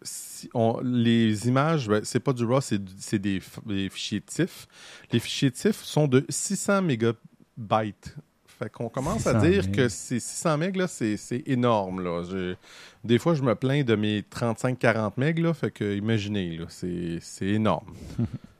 [0.03, 4.67] si on- les images, ben, c'est pas du RAW, c'est des, des fichiers TIFF.
[5.13, 8.17] Les fichiers TIFF sont de 600 mégabytes.
[8.59, 12.03] Fait qu'on commence à 600 dire que ces 600 MB, c'est énorme.
[12.03, 12.23] Là.
[12.31, 12.55] Je-
[13.03, 17.87] des fois, je me plains de mes 35-40 MB, là, fait que imaginez, c'est énorme.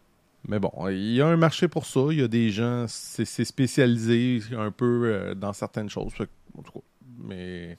[0.49, 2.01] Mais bon, il y a un marché pour ça.
[2.11, 6.13] Il y a des gens, c'est spécialisé un peu euh, dans certaines choses.
[6.59, 6.81] En tout cas,
[7.19, 7.79] mais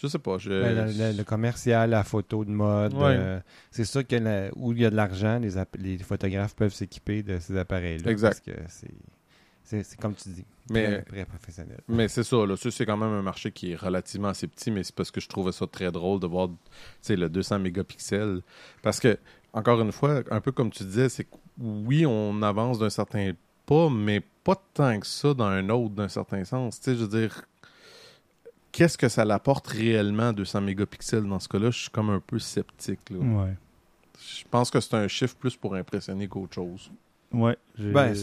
[0.00, 0.38] je sais pas.
[0.38, 3.16] Je, Ben, le, le- le commercial, la photo de mode, Ouais.
[3.18, 3.40] euh,
[3.72, 5.40] c'est sûr que la- où il y a de l'argent,
[5.78, 8.10] les, photographes peuvent s'équiper de ces appareils-là.
[8.12, 8.42] Exact.
[8.46, 8.86] Parce que
[9.64, 11.80] c'est, comme tu dis, Mais- très, très professionnel.
[11.88, 12.56] Mais c'est ça, là.
[12.56, 15.20] Ça, c'est quand même un marché qui est relativement assez petit, mais c'est parce que
[15.20, 16.54] je trouvais ça très drôle de voir tu
[17.02, 18.40] sais, le 200 mégapixels.
[18.82, 19.18] Parce que,
[19.52, 23.32] encore une fois, un peu comme tu disais, c'est que oui, on avance d'un certain
[23.66, 26.80] pas, mais pas tant que ça dans un autre, d'un certain sens.
[26.80, 27.44] Tu sais, je veux dire,
[28.72, 31.26] qu'est-ce que ça l'apporte réellement, 200 mégapixels?
[31.26, 31.70] Dans ce cas-là?
[31.70, 33.18] Je suis comme un peu sceptique, là.
[33.18, 33.56] ouais.
[34.20, 36.90] Je pense que c'est un chiffre plus pour impressionner qu'autre chose.
[37.32, 37.56] Ouais.
[37.78, 38.14] j'ai- Ben,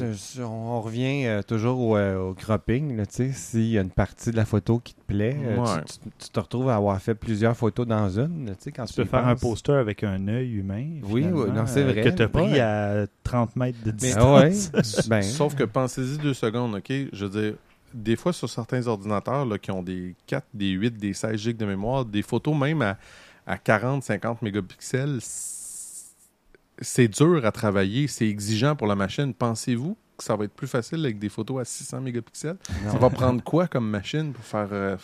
[0.41, 2.97] on revient euh, toujours au, euh, au cropping.
[2.97, 5.57] là, tu sais, S'il y a une partie de la photo qui te plaît, euh,
[5.57, 5.83] Ouais.
[5.85, 8.47] tu, tu- tu te retrouves à avoir fait plusieurs photos dans une.
[8.47, 10.85] là, tu sais, quand tu tu peux faire un poster avec un œil humain.
[11.03, 12.01] Oui, oui, non, c'est euh, vrai.
[12.01, 12.59] Que tu as pris Ouais.
[12.59, 14.71] à 30 mètres de Mais- distance.
[14.73, 16.91] ouais, ben, Sauf que pensez-y deux secondes, OK?
[17.13, 17.53] Je veux dire,
[17.93, 21.57] des fois, sur certains ordinateurs là, qui ont des 4, des 8, des 16 gigs
[21.57, 22.97] de mémoire, des photos même à,
[23.45, 25.19] à 40, 50 mégapixels,
[26.79, 29.33] c'est dur à travailler, c'est exigeant pour la machine.
[29.33, 32.57] Pensez-vous que ça va être plus facile avec des photos à 600 mégapixels?
[32.83, 32.91] non.
[32.91, 34.95] Ça va prendre quoi comme machine pour faire euh,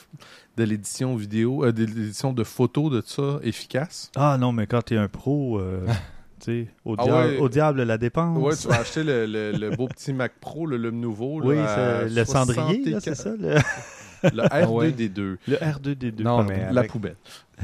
[0.57, 4.11] de l'édition vidéo, euh, de l'édition de photos de ça efficace?
[4.15, 5.85] Ah non, mais quand tu es un pro, euh,
[6.85, 7.37] au, Ah diable, ouais.
[7.39, 8.37] au diable la dépense.
[8.37, 11.39] Ouais, tu vas acheter le, le- le beau petit Mac Pro, le, le nouveau.
[11.41, 13.15] là, Oui, le cendrier, c'est 64.
[13.15, 13.63] ça?
[14.23, 14.91] le- ouais.
[14.91, 15.37] R2D2.
[15.47, 16.23] Le R2D2.
[16.23, 16.49] Non, pardon.
[16.53, 17.15] mais La poubelle.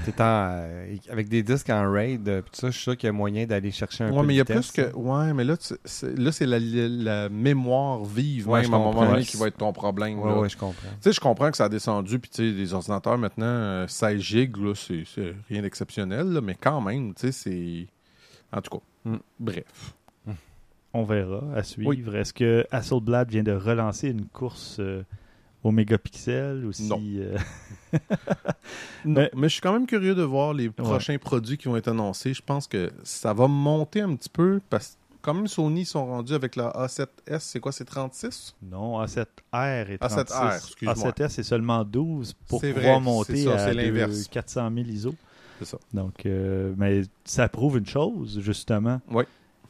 [0.08, 3.14] En, euh, avec des disques en RAID, euh, ça, je suis sûr qu'il y a
[3.14, 4.96] moyen d'aller chercher un Ouais, peu mais de il y a vitesse, plus que.
[4.96, 8.76] Ouais, mais là, tu- c'est là, c'est la, la mémoire vive, Ouais, même je à
[8.76, 9.12] un moment comprends.
[9.14, 10.20] donné, qui va être ton problème.
[10.20, 10.40] Ouais, là.
[10.40, 10.74] ouais, je comprends.
[10.90, 13.88] Tu sais, je comprends que ça a descendu, puis tu sais, les ordinateurs maintenant, euh,
[13.88, 15.04] 16 gigs, là, c'est
[15.50, 17.88] rien d'exceptionnel, là, mais quand même, tu sais, c'est.
[18.56, 19.18] En tout cas, Mm.
[19.40, 19.96] bref.
[20.94, 22.16] On verra à suivre.
[22.16, 25.04] Est-ce que Hasselblad vient de relancer une course euh,
[25.64, 27.02] au mégapixel ou si, Non.
[27.04, 27.38] euh,
[29.06, 31.78] Non, Mais- mais je suis quand même curieux de voir les prochains produits qui vont
[31.78, 32.34] être annoncés.
[32.34, 36.34] Je pense que ça va monter un petit peu, parce que même Sony sont rendus
[36.34, 40.34] avec la A7S, c'est quoi, c'est 36 Non, A7R et 36.
[40.34, 40.94] A7R, excuse-moi.
[41.12, 44.28] A7S, c'est seulement 12 pour pouvoir vrai, monter ça, à c'est deux- l'inverse.
[44.30, 45.16] 400 000 ISO.
[45.60, 45.78] C'est ça.
[45.94, 49.02] Donc, euh, mais ça prouve une chose, justement.
[49.10, 49.24] Oui.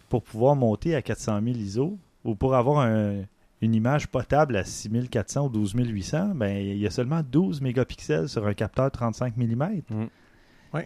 [0.09, 3.23] Pour pouvoir monter à 400 000 ISO ou pour avoir un-
[3.61, 8.45] une image potable à 6400 ou 12800, ben, il y a seulement 12 mégapixels sur
[8.45, 9.55] un capteur 35 mm.
[9.89, 10.05] Mm.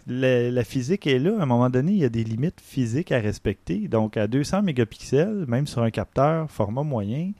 [0.06, 1.36] La, la physique est là.
[1.38, 3.88] À un moment donné, il y a des limites physiques à respecter.
[3.88, 7.32] Donc, à 200 mégapixels, même sur un capteur format moyen,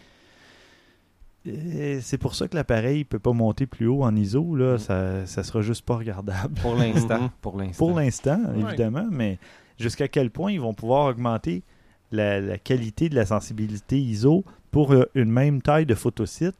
[1.44, 4.54] et c'est pour ça que l'appareil ne peut pas monter plus haut en ISO.
[4.54, 4.78] Là, Mm.
[4.78, 6.54] ça, ça sera juste pas regardable.
[6.60, 7.30] Pour l'instant.
[7.40, 7.86] Pour l'instant.
[7.86, 9.38] Pour l'instant, évidemment, mais
[9.78, 11.62] jusqu'à quel point ils vont pouvoir augmenter
[12.12, 16.56] la, la qualité de la sensibilité ISO pour euh, une même taille de photosite,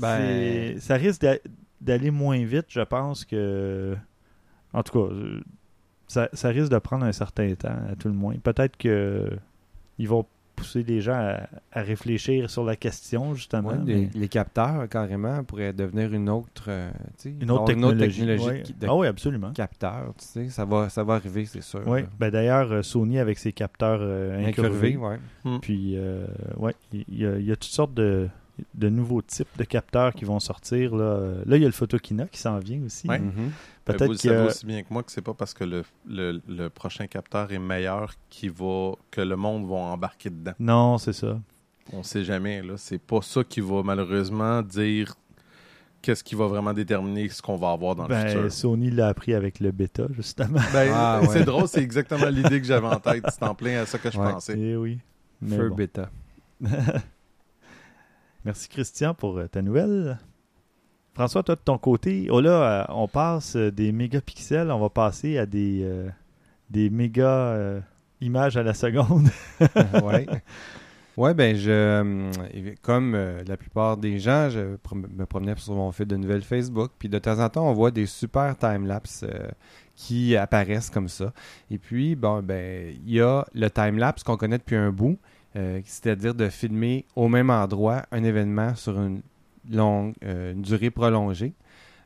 [0.00, 1.38] Ben- ça risque d'a-
[1.80, 3.96] d'aller moins vite, je pense que...
[4.72, 5.40] En tout cas, euh,
[6.08, 8.34] ça, ça risque de prendre un certain temps, à tout le moins.
[8.42, 9.30] Peut-être que
[9.98, 13.70] ils vont pousser les gens à, à réfléchir sur la question, justement.
[13.70, 16.90] Ouais, mais- les, les capteurs, carrément, pourraient devenir une autre, euh,
[17.24, 18.18] Une autre technologie.
[18.20, 18.62] technologie Ouais.
[18.80, 19.52] de Ah oui, absolument.
[19.52, 21.82] capteurs, tu sais, ça va, ça va arriver, c'est sûr.
[21.86, 22.08] Oui, là.
[22.18, 25.58] ben d'ailleurs, euh, Sony avec ses capteurs euh, incurvés, Incurvé, ouais.
[25.60, 28.28] Puis, euh, ouais, il y, a, il y a toutes sortes de,
[28.74, 30.94] de nouveaux types de capteurs qui vont sortir.
[30.94, 33.08] Là, là il y a le Photokina qui s'en vient aussi.
[33.08, 33.18] Ouais.
[33.18, 33.50] Mhm.
[33.86, 35.82] Ben, Peut-être vous le savez aussi bien que moi que c'est pas parce que le,
[36.08, 40.52] le, le prochain capteur est meilleur qui va que le monde va embarquer dedans.
[40.58, 41.38] Non, c'est ça.
[41.92, 42.62] On sait jamais.
[42.62, 42.74] là.
[42.78, 45.14] C'est pas ça qui va malheureusement dire
[46.00, 48.50] qu'est-ce qui va vraiment déterminer ce qu'on va avoir dans le Ben, futur.
[48.52, 50.60] Sony l'a appris avec le bêta, justement.
[50.72, 51.28] Ben, Ah, ouais.
[51.28, 53.24] C'est drôle, c'est exactement l'idée que j'avais en tête.
[53.30, 54.32] C'est en plein à ça que je Ouais.
[54.32, 54.58] pensais.
[54.58, 54.98] Eh oui.
[55.42, 55.74] Mais Feu bon.
[55.76, 56.10] bêta.
[58.44, 60.18] Merci Christian pour euh, ta nouvelle.
[61.14, 64.90] François, toi de ton côté, oh là, euh, on passe euh, des mégapixels, on va
[64.90, 66.08] passer à des, euh,
[66.70, 67.80] des méga euh,
[68.20, 69.28] images à la seconde.
[70.02, 70.26] ouais.
[71.16, 76.16] Ouais, ben je comme la plupart des gens, je me promenais sur mon fil de
[76.16, 79.48] nouvelles Facebook, puis de temps en temps, on voit des super time-lapse euh,
[79.94, 81.32] qui apparaissent comme ça.
[81.70, 85.16] Et puis, bon, ben, il y a le time-lapse qu'on connaît depuis un bout,
[85.54, 89.22] euh, c'est-à-dire de filmer au même endroit un événement sur une
[89.70, 91.54] longue, euh, durée prolongée.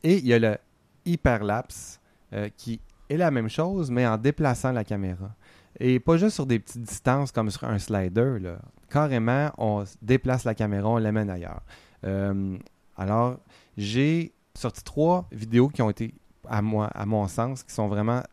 [0.03, 0.57] Et il y a le
[1.05, 1.99] hyperlapse
[2.33, 5.35] euh, qui est la même chose, mais en déplaçant la caméra.
[5.79, 8.37] Et pas juste sur des petites distances comme sur un slider.
[8.39, 8.59] Là.
[8.89, 11.61] Carrément, on déplace la caméra, on l'amène ailleurs.
[12.05, 12.57] Euh,
[12.97, 13.37] alors,
[13.77, 16.13] j'ai sorti trois vidéos qui ont été,
[16.47, 18.23] à, mon sens, qui sont vraiment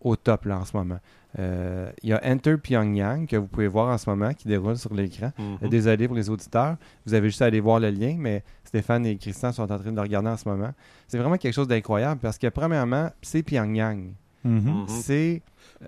[0.00, 0.98] au top là, en ce moment.
[1.38, 4.76] Euh, Il y a Enter Pyongyang que vous pouvez voir en ce moment qui déroule
[4.76, 5.32] sur l'écran.
[5.38, 5.58] Mhm.
[5.62, 6.76] Euh, Désolé pour les auditeurs.
[7.06, 9.90] Vous avez juste à aller voir le lien, mais Stéphane et Christian sont en train
[9.90, 10.72] de le regarder en ce moment.
[11.08, 14.12] C'est vraiment quelque chose d'incroyable parce que, premièrement, c'est Pyongyang.
[14.44, 14.84] Mhm.
[14.88, 15.40] C'est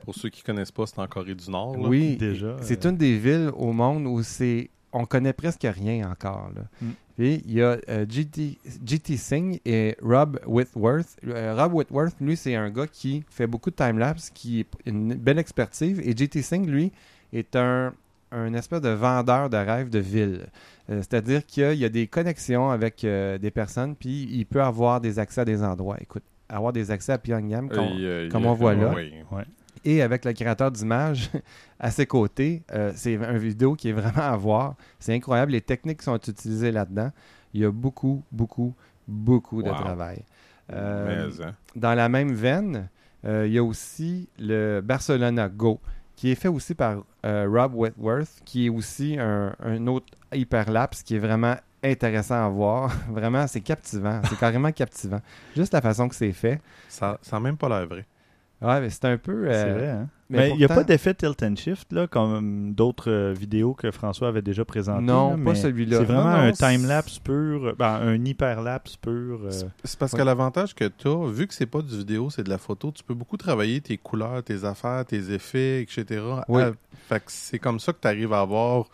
[0.05, 1.77] Pour ceux qui connaissent pas, c'est en Corée du Nord.
[1.77, 1.89] là.
[1.89, 6.09] oui, déjà, c'est euh, une des villes au monde où c'est on connaît presque rien
[6.11, 6.51] encore.
[6.57, 6.63] Là.
[6.81, 6.91] Mm.
[7.17, 11.17] Puis il y a euh, GT, GT Singh et Rob Whitworth.
[11.27, 15.15] Euh, Rob Whitworth, lui, c'est un gars qui fait beaucoup de time-lapse, qui a une
[15.15, 16.01] belle expertise.
[16.01, 16.91] Et GT Singh, lui,
[17.33, 17.93] est un,
[18.33, 20.47] un espèce de vendeur de rêves de ville.
[20.91, 25.01] Euh, C'est-à-dire qu'il y a des connexions avec euh, des personnes, puis il peut avoir
[25.01, 25.99] des accès à des endroits.
[26.01, 28.93] Écoute, avoir des accès à Pyongyang, Euh, euh, comme il- on voit là.
[28.95, 29.13] oui.
[29.85, 31.31] Et avec le créateur d'images
[31.81, 32.63] à ses côtés.
[32.73, 34.75] Euh, c'est une vidéo qui est vraiment à voir.
[34.99, 37.11] C'est incroyable les techniques qui sont utilisées là-dedans.
[37.53, 38.75] Il y a beaucoup, beaucoup,
[39.07, 40.25] beaucoup de travail.
[40.73, 41.53] Euh, Mais, hein.
[41.77, 42.89] dans la même veine,
[43.25, 45.81] euh, il y a aussi le Barcelona Go,
[46.17, 51.03] qui est fait aussi par euh, Rob Whitworth, qui est aussi un, un autre hyperlapse
[51.03, 52.93] qui est vraiment intéressant à voir.
[53.11, 54.21] Vraiment, c'est captivant.
[54.29, 55.21] C'est carrément captivant.
[55.55, 56.61] Juste la façon que c'est fait.
[56.89, 58.07] Ça n'a même pas l'air vrai.
[58.65, 59.47] Ouais, mais c'est un peu...
[59.51, 60.09] C'est euh, vrai, hein?
[60.31, 63.75] mais Mais il n'y a pas d'effet tilt and shift, là, comme d'autres euh, vidéos
[63.75, 65.05] que François avait déjà présentées.
[65.05, 65.99] Non, là, pas mais celui-là.
[65.99, 69.41] C'est vraiment Non, non, un time-lapse pur, ben, un hyperlapse pur.
[69.45, 70.19] euh, C'est- parce ouais.
[70.19, 72.91] que l'avantage que tu as, vu que c'est pas du vidéo, c'est de la photo,
[72.91, 76.23] tu peux beaucoup travailler tes couleurs, tes affaires, tes effets, etc.
[76.49, 76.63] Oui.
[77.09, 78.87] Fait que c'est comme ça que tu arrives à avoir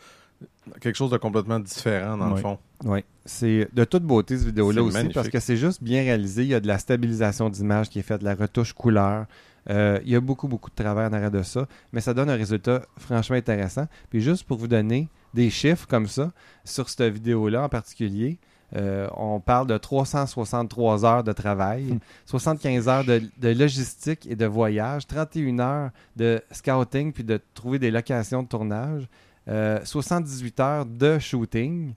[0.80, 2.58] Quelque chose de complètement différent, dans le fond.
[2.84, 5.14] Oui, c'est de toute beauté ce vidéo-là aussi magnifique.
[5.14, 6.42] parce que c'est juste bien réalisé.
[6.42, 9.26] Il y a de la stabilisation d'image qui est faite, de la retouche couleur.
[9.68, 12.30] Euh, il y a beaucoup, beaucoup de travail en arrière de ça, mais ça donne
[12.30, 13.86] un résultat franchement intéressant.
[14.08, 16.30] Puis juste pour vous donner des chiffres comme ça,
[16.64, 18.38] sur cette vidéo-là en particulier,
[18.76, 21.98] euh, on parle de 363 heures de travail, Hmm.
[22.26, 27.78] 75 heures de, de logistique et de voyage, 31 heures de scouting puis de trouver
[27.78, 29.08] des locations de tournage,
[29.48, 31.94] euh, 78 heures de shooting,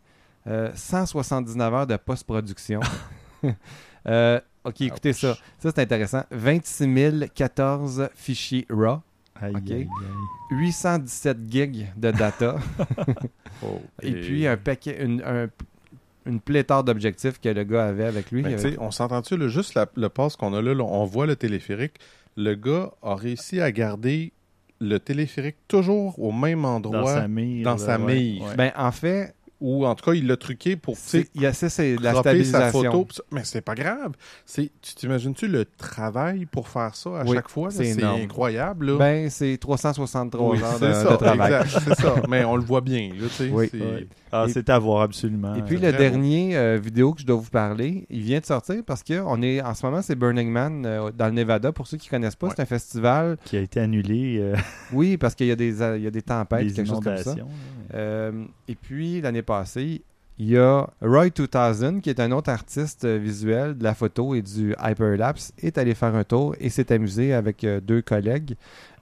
[0.48, 2.80] euh, 179 heures de post-production.
[4.66, 5.16] Ok, écoutez Ouch.
[5.18, 5.34] ça.
[5.60, 6.24] Ça, c'est intéressant.
[6.32, 9.02] 26 014 fichiers RAW,
[9.42, 9.72] Aïe, Ok.
[9.72, 9.88] aïe, aïe.
[10.52, 12.56] 817 gigs de data,
[13.64, 15.50] Oh, et puis un paquet, une, un-
[16.26, 18.46] une pléthore d'objectifs que le gars avait avec lui.
[18.46, 21.26] Avait- sais, on s'entend-tu, là, juste la- le pass qu'on a là, là, on voit
[21.26, 21.96] le téléphérique.
[22.38, 24.32] Le gars a réussi à garder
[24.80, 27.02] le téléphérique toujours au même endroit.
[27.02, 27.64] Dans sa mire.
[27.66, 28.44] dans sa ouais, mire.
[28.44, 28.56] ouais.
[28.56, 31.42] Ben, en fait, Ou en tout cas, il l'a truqué pour tu c'est- sais, il
[31.42, 32.92] y a ça, c'est de la cropper sa stabilisation.
[32.92, 33.24] photo.
[33.32, 34.12] Mais c'est pas grave.
[34.46, 37.72] C'est, tu t'imagines-tu le travail pour faire ça à Oui, chaque fois?
[37.72, 38.88] c'est incroyable.
[38.92, 38.98] Là.
[38.98, 41.64] Ben, c'est 363 Oui, heures c'est de, ça, de travail.
[41.70, 42.16] c'est ça.
[42.30, 43.10] Mais on le voit bien.
[43.18, 43.70] Là, Oui.
[43.72, 44.08] c'est-.
[44.34, 45.54] Ah, c'est à voir absolument.
[45.56, 48.82] Et puis le dernier euh, vidéo que je dois vous parler, il vient de sortir
[48.86, 51.72] parce que on est en ce moment c'est Burning Man euh, dans le Nevada.
[51.72, 52.54] Pour ceux qui connaissent pas, Ouais.
[52.58, 53.38] c'est un festival.
[53.46, 54.40] qui a été annulé.
[54.42, 54.56] euh,
[54.92, 57.16] Oui, parce qu'il y a des il y a des tempêtes, des quelque chose comme
[57.18, 57.36] ça.
[57.94, 59.53] Euh, et puis l'année passée,
[60.40, 64.42] il y a Roy 2000 qui est un autre artiste visuel de la photo et
[64.42, 68.56] du hyperlapse est allé faire un tour et s'est amusé avec euh, deux collègues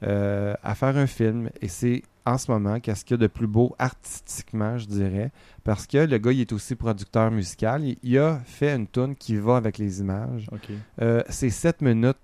[0.04, 1.50] euh, à faire un film.
[1.62, 5.32] Et c'est en ce moment qu'est-ce qu'il y a de plus beau artistiquement, je dirais,
[5.64, 7.84] parce que le gars il est aussi producteur musical.
[7.84, 10.48] Il, il a fait une tune qui va avec les images.
[11.02, 12.18] Euh, c'est 7 minutes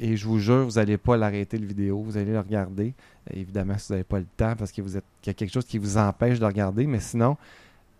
[0.00, 2.94] et je vous jure, vous n'allez pas l'arrêter le vidéo, vous allez le regarder.
[3.30, 5.34] Euh, Évidemment, si vous n'avez pas le temps parce que vous êtes qu'il y a
[5.34, 7.36] quelque chose qui vous empêche de le regarder, mais sinon,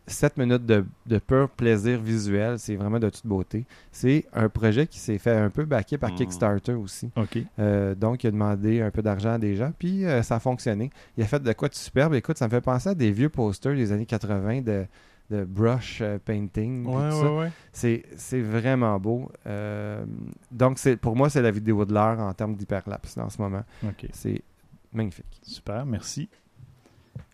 [0.08, 3.64] 7 minutes de, de pur plaisir visuel, c'est vraiment de toute beauté.
[3.90, 6.14] C'est un projet qui s'est fait un peu backé par Mm.
[6.14, 7.10] Kickstarter aussi.
[7.58, 10.38] Euh, donc, il a demandé un peu d'argent à des gens, puis euh, ça a
[10.38, 10.90] fonctionné.
[11.16, 12.14] Il a fait de quoi de superbe.
[12.14, 14.86] Écoute, ça me fait penser à des vieux posters des années 80 de,
[15.30, 16.86] de brush euh, painting.
[16.86, 17.52] Ouais, ouais, ouais.
[17.72, 19.30] C'est, c'est vraiment beau.
[19.46, 20.04] Euh,
[20.50, 23.62] donc, c'est, pour moi, c'est la vidéo de l'heure en termes d'hyperlapse en ce moment.
[23.84, 24.06] OK.
[24.12, 24.42] C'est
[24.92, 25.40] magnifique.
[25.42, 26.28] Super, merci.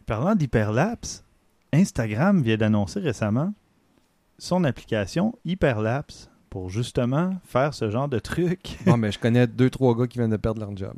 [0.06, 1.24] Parlant d'hyperlapse,
[1.72, 3.52] Instagram vient d'annoncer récemment
[4.38, 8.76] son application Hyperlapse pour justement faire ce genre de truc.
[8.86, 10.92] Bon, mais je connais deux, trois gars qui viennent de perdre leur job.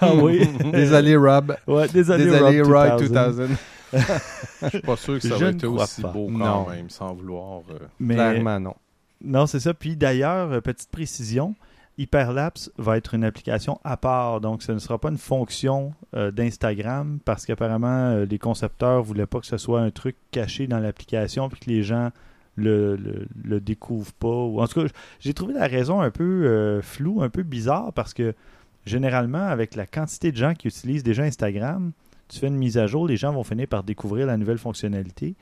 [0.00, 0.48] ah oui.
[0.72, 1.56] Désolé, Rob.
[1.66, 3.36] Ouais, désolé, Désolé, Rob Roy 2000.
[3.36, 3.56] 2000.
[3.92, 6.08] Je suis pas sûr que ça Je va ne être aussi pas.
[6.08, 6.68] beau quand Non.
[6.68, 7.62] même, sans vouloir.
[7.70, 8.74] euh, Mais Clairement, non.
[9.24, 9.74] non, c'est ça.
[9.74, 11.54] Puis d'ailleurs, euh, petite précision,
[11.98, 16.30] Hyperlapse va être une application à part, donc ce ne sera pas une fonction euh,
[16.30, 20.78] d'Instagram parce qu'apparemment euh, les concepteurs voulaient pas que ce soit un truc caché dans
[20.78, 22.10] l'application puis que les gens
[22.54, 24.28] le, le, le découvrent pas.
[24.28, 24.88] Ou, en tout cas,
[25.20, 28.32] j'ai trouvé la raison un peu euh, floue, un peu bizarre parce que
[28.86, 31.90] généralement, avec la quantité de gens qui utilisent déjà Instagram,
[32.28, 35.34] tu fais une mise à jour, les gens vont finir par découvrir la nouvelle fonctionnalité.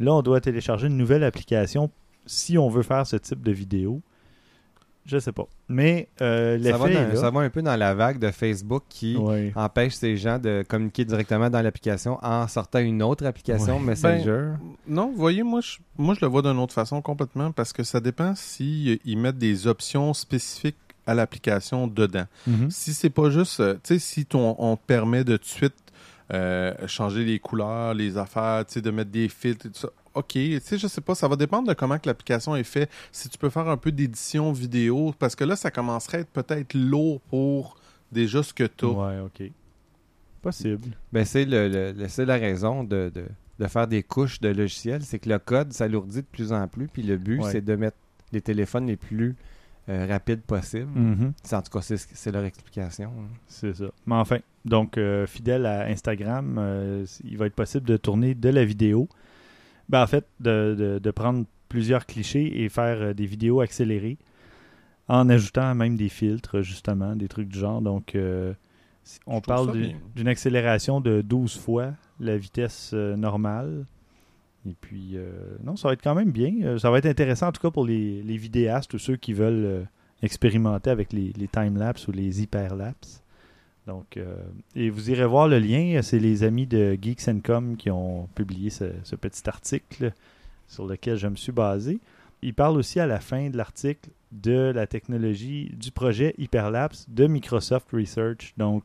[0.00, 1.90] Là, on doit télécharger une nouvelle application
[2.26, 4.00] si on veut faire ce type de vidéo.
[5.04, 5.46] Je sais pas.
[5.68, 7.20] Mais euh, Ça va, l'effet dans- est là.
[7.20, 9.52] ça va un peu dans la vague de Facebook qui Ouais.
[9.56, 13.82] empêche ces gens de communiquer directement dans l'application en sortant une autre application Ouais.
[13.84, 14.52] Messenger.
[14.86, 17.82] Non, vous voyez, moi je, moi, je le vois d'une autre façon complètement parce que
[17.82, 22.26] ça dépend si euh, ils mettent des options spécifiques à l'application dedans.
[22.46, 22.70] Mhm.
[22.70, 25.48] Si c'est pas juste, euh, tu sais, si ton, on te permet de tout de
[25.48, 25.74] suite
[26.32, 29.88] euh, changer les couleurs, les affaires, tu sais, de mettre des filtres et tout ça,
[30.14, 32.90] ok, tu sais, je sais pas, ça va dépendre de comment que l'application est faite.
[33.10, 36.30] Si tu peux faire un peu d'édition vidéo, parce que là, ça commencerait à être
[36.30, 37.76] peut-être lourd pour
[38.10, 38.88] déjà ce que tu as.
[38.88, 39.50] Ouais, ok.
[40.40, 40.88] Possible.
[41.12, 43.26] Ben, c'est le, le- le- c'est la raison de, de-
[43.58, 46.88] de faire des couches de logiciels, c'est que le code s'alourdit de plus en plus,
[46.88, 47.52] puis le but, Ouais.
[47.52, 47.96] c'est de mettre
[48.32, 49.36] les téléphones les plus
[49.88, 50.90] euh, rapides possibles.
[50.98, 51.32] Mhm.
[51.42, 53.10] C'est- En tout cas, c'est, ce- c'est leur explication.
[53.46, 53.86] C'est ça.
[54.06, 58.48] Mais enfin, donc, euh, fidèle à Instagram, euh, il va être possible de tourner de
[58.48, 59.08] la vidéo.
[59.88, 64.18] Ben, en fait, de, de- de prendre plusieurs clichés et faire des vidéos accélérées
[65.08, 67.82] en ajoutant même des filtres, justement, des trucs du genre.
[67.82, 68.54] Donc, euh,
[69.04, 69.72] si- on Je parle
[70.14, 73.84] d'une accélération de 12 fois la vitesse normale.
[74.68, 76.52] Et puis, euh, non, ça va être quand même bien.
[76.62, 79.64] Euh, ça va être intéressant, en tout cas, pour les, vidéastes ou ceux qui veulent
[79.64, 79.82] euh,
[80.22, 83.22] expérimenter avec les, les time-lapse ou les hyper-lapse.
[83.88, 84.16] Donc,
[84.76, 86.00] et vous irez voir le lien.
[86.02, 90.12] C'est les amis de Geeks Com qui ont publié ce, petit article
[90.68, 91.98] sur lequel je me suis basé.
[92.42, 97.26] Il parle aussi à la fin de l'article de la technologie du projet Hyperlapse de
[97.26, 98.54] Microsoft Research.
[98.56, 98.84] Donc,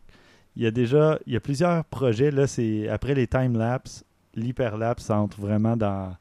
[0.55, 2.31] il y a déjà il y a plusieurs projets.
[2.31, 4.03] Là, c'est après les time-lapse,
[4.37, 6.15] l'hyperlapse entre vraiment dans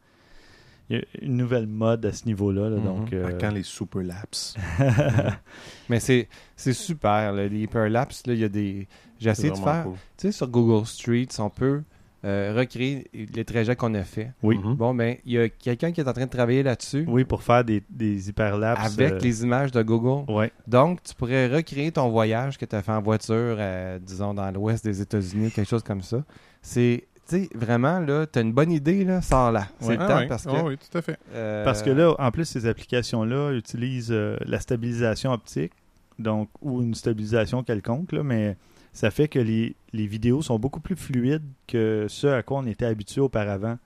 [0.89, 2.71] il y a une nouvelle mode à ce niveau-là.
[2.71, 2.85] là, Mhm.
[2.85, 4.55] donc, euh, À Quand les super laps.
[5.89, 8.87] Mais c'est c'est super, là, les hyperlapses, là, il y a des...
[9.19, 9.87] J'ai essayé de faire...
[10.17, 11.83] Tu sais, sur Google Streets, on peut
[12.25, 14.33] euh, recréer les trajets qu'on a fait.
[14.43, 14.59] Oui.
[14.59, 14.75] Mhm.
[14.75, 17.43] Bon, ben, il y a quelqu'un qui est en train de travailler là-dessus oui, pour
[17.43, 18.95] faire des, des hyperlapses.
[18.99, 20.31] avec euh, les images de Google.
[20.31, 20.53] Ouais.
[20.69, 24.51] Donc, tu pourrais recréer ton voyage que tu as fait en voiture, euh, disons, dans
[24.53, 26.23] l'ouest des États-Unis, quelque chose comme ça.
[26.63, 29.69] C'est, tu sais, vraiment, là, tu as une bonne idée, là, sors là.
[29.81, 29.97] C'est Ouais.
[29.97, 30.27] le Ah temps ouais.
[30.29, 30.51] parce que...
[30.55, 31.19] Ah oui, tout à fait.
[31.33, 35.73] euh, Parce que là, en plus, ces applications-là utilisent euh, la stabilisation optique,
[36.19, 38.57] donc ou une stabilisation quelconque, là, mais
[38.93, 42.67] ça fait que les, les vidéos sont beaucoup plus fluides que ce à quoi on
[42.67, 43.77] était habitué auparavant.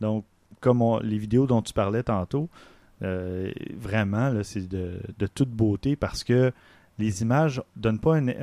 [0.00, 0.24] Donc,
[0.60, 2.48] comme on- les vidéos dont tu parlais tantôt,
[3.02, 6.52] euh, vraiment, là, c'est de, de toute beauté parce que
[6.98, 8.34] les images donnent pas une,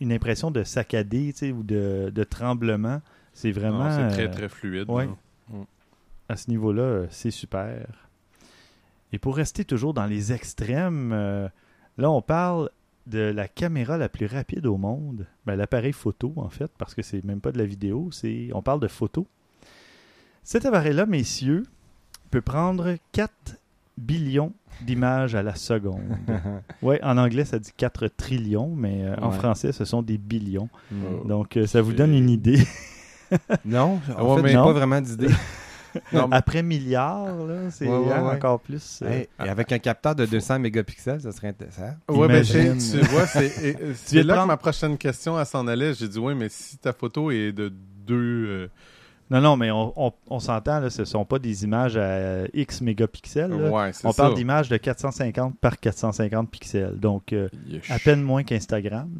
[0.00, 3.00] une impression de saccadé tu sais, ou de, de tremblement.
[3.38, 3.88] C'est vraiment.
[3.88, 4.90] C'est très, euh, très fluide.
[4.90, 5.06] ouais.
[5.06, 5.58] là.
[6.28, 8.08] à ce niveau-là, euh, c'est super.
[9.12, 11.48] Et pour rester toujours dans les extrêmes, euh,
[11.98, 12.68] là, on parle
[13.06, 15.24] de la caméra la plus rapide au monde.
[15.46, 18.60] Ben, L'appareil photo, en fait, parce que c'est même pas de la vidéo, c'est on
[18.60, 19.28] parle de photo.
[20.42, 21.62] Cet appareil-là, messieurs,
[22.32, 23.56] peut prendre 4
[23.96, 26.16] billions d'images à la seconde.
[26.82, 30.68] ouais, en anglais, ça dit 4 trillions, mais euh, en français, ce sont des billions.
[30.90, 31.28] Mm.
[31.28, 32.58] Donc, euh, ça vous donne une idée.
[33.64, 35.28] Non, en Ouais, fait, mais j'ai pas vraiment d'idée.
[36.12, 38.36] Non, mais- Après milliard, là, c'est Ouais, ouais, ouais.
[38.36, 39.00] encore plus.
[39.02, 41.94] euh, Hey, et avec un capteur de 200 mégapixels, ça serait intéressant.
[42.10, 42.76] Ouais, ben, Imagine.
[42.78, 43.42] tu, vois, c'est
[44.22, 45.94] là prendre- que ma prochaine question elle s'en allait.
[45.94, 47.72] J'ai dit, oui, mais si ta photo est de
[48.06, 48.14] deux.
[48.48, 48.68] euh,
[49.30, 52.44] Non, non, mais on, on- on s'entend, là, ce ne sont pas des images à
[52.54, 53.50] X mégapixels.
[53.50, 53.70] là.
[53.70, 54.22] ouais, c'est on ça.
[54.22, 56.98] parle d'images de 450 par 450 pixels.
[56.98, 57.48] Donc, euh,
[57.90, 59.10] à peine moins qu'Instagram.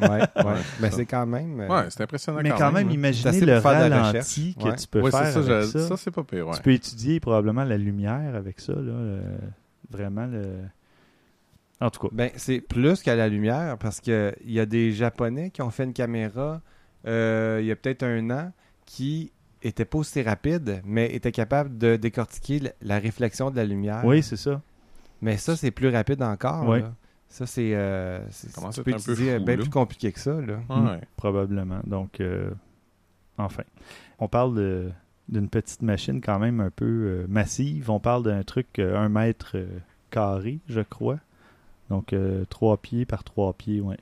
[0.00, 0.44] Ouais, ouais.
[0.44, 0.90] Ouais, ça.
[0.90, 1.60] c'est quand même.
[1.60, 2.92] euh, Ouais, c'est impressionnant mais quand même, hein.
[2.92, 4.76] imaginez le ralenti que Ouais.
[4.76, 5.88] tu peux faire ça, avec ça.
[5.88, 6.56] ça, c'est pas pire, ouais.
[6.56, 8.72] Tu peux étudier probablement la lumière avec ça.
[8.72, 9.22] Là, euh,
[9.90, 10.56] vraiment, le...
[11.80, 12.08] en tout cas.
[12.12, 15.70] Ben, c'est plus qu'à la lumière parce que il y a des Japonais qui ont
[15.70, 16.60] fait une caméra
[17.06, 18.52] euh, il y a peut-être un an
[18.86, 24.02] qui était pas aussi rapide, mais était capable de décortiquer la, réflexion de la lumière.
[24.04, 24.60] Oui, c'est ça.
[25.20, 26.76] Mais ça, c'est plus rapide encore.
[26.76, 26.94] Là.
[27.28, 27.72] Ça, c'est.
[27.74, 28.20] euh,
[28.74, 29.62] tu peux un peu fou, bien là?
[29.62, 30.38] plus compliqué que ça.
[30.40, 30.58] Là.
[30.68, 31.00] Ouais.
[31.16, 31.80] Probablement.
[31.86, 32.50] Donc, euh,
[33.38, 33.62] enfin.
[34.18, 34.90] On parle de-
[35.28, 37.90] d'une petite machine quand même un peu euh, massive.
[37.90, 39.66] On parle d'un truc euh, un mètre euh,
[40.10, 41.18] carré, je crois.
[41.88, 43.98] Donc, euh, trois pieds par trois pieds, ouais.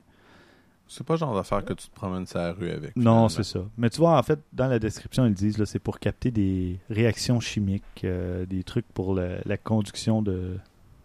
[0.93, 2.97] C'est pas le genre d'affaire que tu te promènes sur la rue avec.
[2.97, 3.61] Non, c'est ça.
[3.79, 6.81] Mais tu vois, en fait, dans la description, ils disent là, c'est pour capter des
[6.91, 10.57] réactions chimiques, euh, des trucs pour la, la conduction de,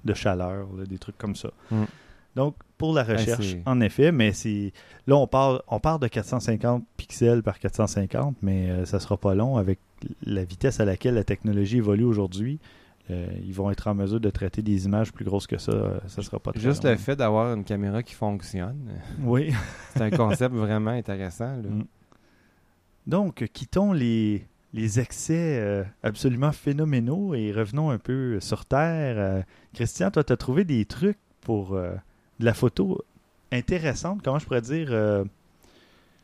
[0.03, 1.51] de chaleur, là, des trucs comme ça.
[1.69, 1.83] Mm.
[2.35, 4.73] Donc, pour la recherche, en effet, mais c'est
[5.05, 9.35] là, on parle, on parle de 450 pixels par 450, mais euh, ça sera pas
[9.35, 9.77] long avec
[10.23, 12.59] la vitesse à laquelle la technologie évolue aujourd'hui.
[13.11, 15.71] Euh, ils vont être en mesure de traiter des images plus grosses que ça.
[15.71, 16.91] euh, ça sera pas très Juste long.
[16.91, 18.89] le fait d'avoir une caméra qui fonctionne,
[19.21, 19.53] Oui.
[19.95, 21.55] c'est un concept vraiment intéressant.
[21.57, 21.69] là.
[21.69, 21.85] Mm.
[23.07, 29.43] Donc, quittons les, les excès euh, absolument phénoménaux et revenons un peu sur Terre.
[29.73, 33.03] Christian, toi, tu as trouvé des trucs pour de la photo
[33.51, 34.89] intéressante, comment je pourrais dire,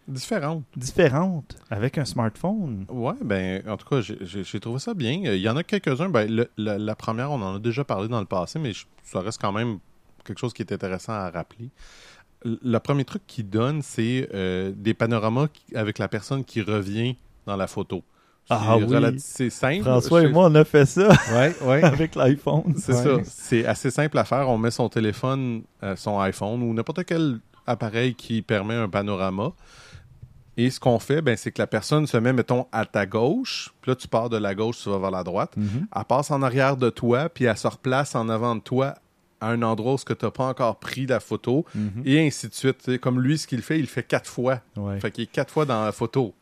[0.07, 0.63] Différente.
[0.75, 2.85] différente avec un smartphone.
[2.89, 5.11] Ouais, ben, en tout cas, j'ai- trouvé ça bien.
[5.23, 6.09] Il y en a quelques-uns.
[6.09, 8.85] Ben, le- la, la première, on en a déjà parlé dans le passé, mais je-
[9.03, 9.77] ça reste quand même
[10.25, 11.69] quelque chose qui est intéressant à rappeler.
[12.43, 17.15] Le premier truc qu'il donne, c'est euh, des panoramas qui- avec la personne qui revient
[17.45, 18.03] dans la photo.
[18.49, 19.15] Ah oui.
[19.19, 19.83] C'est simple.
[19.83, 21.83] François et moi, on a fait ça Ouais, ouais.
[21.83, 22.73] avec l'iPhone.
[22.75, 23.23] C'est Ouais.
[23.23, 23.29] ça.
[23.31, 24.49] C'est assez simple à faire.
[24.49, 29.53] On met son téléphone, euh, son iPhone ou n'importe quel appareil qui permet un panorama.
[30.57, 33.73] Et ce qu'on fait, ben, c'est que la personne se met, mettons, à ta gauche.
[33.81, 35.55] Puis là, tu pars de la gauche, tu vas vers la droite.
[35.55, 35.87] Mhm.
[35.95, 38.95] Elle passe en arrière de toi, puis elle se replace en avant de toi
[39.39, 41.65] à un endroit où tu n'as pas encore pris la photo.
[41.73, 42.03] Mhm.
[42.05, 42.97] Et ainsi de suite.
[42.99, 44.59] Comme lui, ce qu'il fait, il le fait quatre fois.
[44.75, 44.99] Ouais.
[44.99, 46.33] Fait qu'il est quatre fois dans la photo.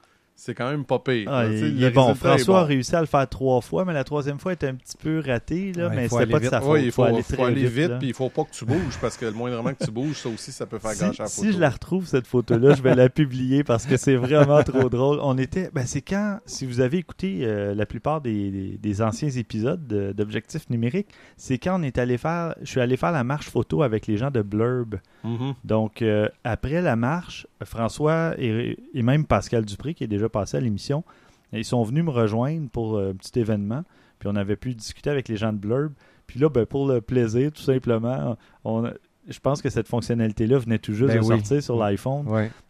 [0.42, 1.28] C'est quand même pas pire.
[1.30, 2.06] Ah, Tu sais, il le est bon.
[2.08, 4.68] résultat est François a réussi à le faire trois fois, mais la troisième fois était
[4.68, 6.52] un petit peu ratée, là, Ouais, mais faut c'était aller pas de vite.
[6.52, 6.80] sa faute.
[6.82, 9.18] Il faut, aller faut très aller vite, puis il faut pas que tu bouges, parce
[9.18, 11.42] que le moindrement que tu bouges, ça aussi, ça peut faire Si, gâcher la photo.
[11.48, 14.88] si je la retrouve, cette photo-là, je vais la publier parce que c'est vraiment trop
[14.90, 15.20] drôle.
[15.22, 15.70] On était.
[15.74, 19.86] Ben, c'est quand, si vous avez écouté euh, la plupart des, des- des anciens épisodes
[19.88, 22.56] de- d'Objectifs numériques, c'est quand on est allé faire.
[22.62, 24.96] Je suis allé faire la marche photo avec les gens de Blurb.
[25.26, 25.54] Mhm.
[25.66, 30.58] Donc, euh, après la marche, François et, et même Pascal Dupré, qui est déjà passé
[30.58, 31.04] à l'émission,
[31.52, 33.84] ils sont venus me rejoindre pour euh, un petit événement.
[34.20, 35.94] Puis on avait pu discuter avec les gens de Blurb.
[36.28, 38.92] Puis là, ben, pour le plaisir, tout simplement, on,
[39.28, 41.38] je pense que cette fonctionnalité-là venait tout juste Ben de oui.
[41.38, 42.26] sortir sur l'iPhone.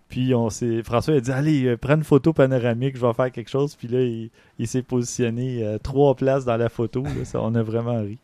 [0.07, 3.31] Puis on s'est, François a dit Allez, euh, prends une photo panoramique, je vais faire
[3.31, 3.75] quelque chose.
[3.75, 7.03] Puis là, il, il s'est positionné euh, trois places dans la photo.
[7.03, 7.25] là.
[7.25, 8.17] Ça, on a vraiment ri.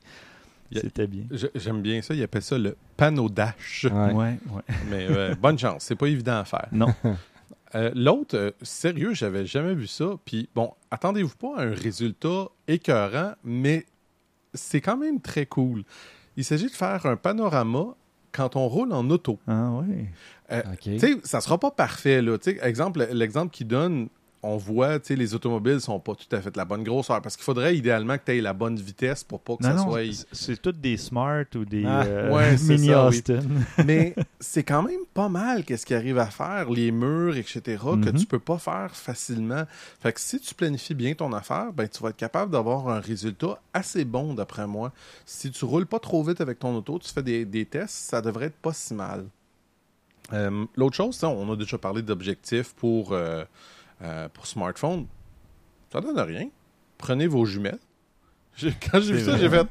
[0.72, 1.26] Il C'était bien.
[1.54, 2.16] J'aime bien ça.
[2.16, 3.86] Ils appellent ça le panneau dash.
[3.86, 4.14] Ouais.
[4.14, 4.62] Ouais, ouais.
[4.90, 5.84] Mais euh, bonne chance.
[5.84, 6.68] C'est pas évident à faire.
[6.72, 6.88] Non.
[7.76, 10.16] Euh, L'autre, euh, sérieux, j'avais jamais vu ça.
[10.24, 13.86] Puis bon, attendez-vous pas à un résultat écœurant, mais
[14.54, 15.84] c'est quand même très cool.
[16.38, 17.96] Il s'agit de faire un panorama
[18.32, 19.40] quand on roule en auto.
[19.48, 20.12] Ah ouais.
[20.52, 20.80] OK.
[20.82, 22.38] Tu sais, ça sera pas parfait, là.
[22.62, 24.10] Exemple, l'exemple qu'il donne,
[24.46, 27.22] on voit, tu sais, les automobiles sont pas tout à fait de la bonne grosseur
[27.22, 29.76] parce qu'il faudrait idéalement que tu aies la bonne vitesse pour pas que Non, ça
[29.76, 30.26] non, soit.
[30.32, 33.18] c'est- toutes des Smart ou des Ah, euh, ouais, c'est mini ça, oui.
[33.18, 33.40] Austin.
[33.86, 37.62] Mais c'est quand même pas mal qu'est-ce qu'il arrive à faire, les murs, etc.,
[38.02, 38.14] que Mhm.
[38.14, 39.64] tu peux pas faire facilement.
[40.02, 43.00] Fait que si tu planifies bien ton affaire, ben tu vas être capable d'avoir un
[43.00, 44.92] résultat assez bon, d'après moi.
[45.26, 48.22] Si tu roules pas trop vite avec ton auto, tu fais des, des tests, ça
[48.22, 49.26] devrait être pas si mal.
[50.34, 53.44] Euh, L'autre chose, on a déjà parlé d'objectifs pour, euh,
[54.02, 55.08] euh, pour smartphone.
[55.92, 56.50] Ça donne rien.
[56.98, 57.80] Prenez vos jumelles.
[58.92, 59.68] Quand j'ai vu ça, j'ai fait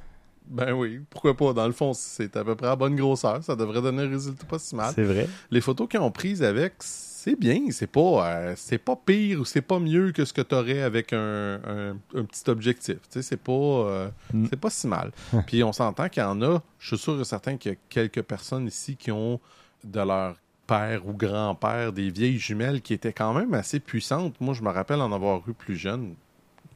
[0.47, 1.55] ben oui, pourquoi pas?
[1.55, 3.43] Dans le fond, c'est à peu près à bonne grosseur.
[3.43, 4.93] Ça devrait donner un résultat pas si mal.
[4.95, 5.27] C'est vrai.
[5.51, 7.61] Les photos qu'ils ont prises avec, c'est bien.
[7.71, 10.83] C'est pas, euh, c'est pas pire ou c'est pas mieux que ce que tu aurais
[10.83, 12.97] avec un, un- un petit objectif.
[12.97, 14.47] Tu sais, c'est pas, euh, Mm.
[14.51, 15.13] c'est pas si mal.
[15.47, 17.79] Puis on s'entend qu'il y en a, je suis sûr et certain qu'il y a
[17.89, 19.41] quelques personnes ici qui ont
[19.83, 20.37] de leur
[20.67, 24.41] père ou grand-père des vieilles jumelles qui étaient quand même assez puissantes.
[24.41, 26.15] Moi, je me rappelle en avoir eu plus jeune.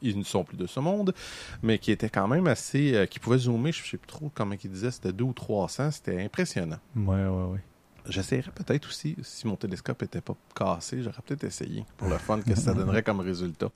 [0.01, 1.13] Ils ne sont plus de ce monde,
[1.61, 2.93] mais qui étaient quand même assez.
[2.93, 5.91] euh, qui pouvaient zoomer, je sais plus trop comment ils disaient, c'était 2 ou 300.
[5.91, 6.79] C'était impressionnant.
[6.95, 7.59] Ouais, ouais, ouais.
[8.07, 12.41] J'essaierais peut-être aussi, si mon télescope était pas cassé, j'aurais peut-être essayé pour le fun
[12.41, 13.69] que ça donnerait comme résultat.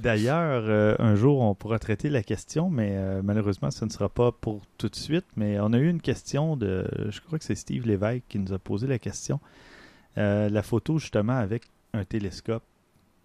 [0.00, 4.08] D'ailleurs, euh, un jour, on pourra traiter la question, mais euh, malheureusement, ce ne sera
[4.08, 5.26] pas pour tout de suite.
[5.36, 8.52] Mais on a eu une question de, je crois que c'est Steve Lévesque qui nous
[8.52, 9.40] a posé la question.
[10.18, 12.62] Euh, la photo, justement, avec un télescope.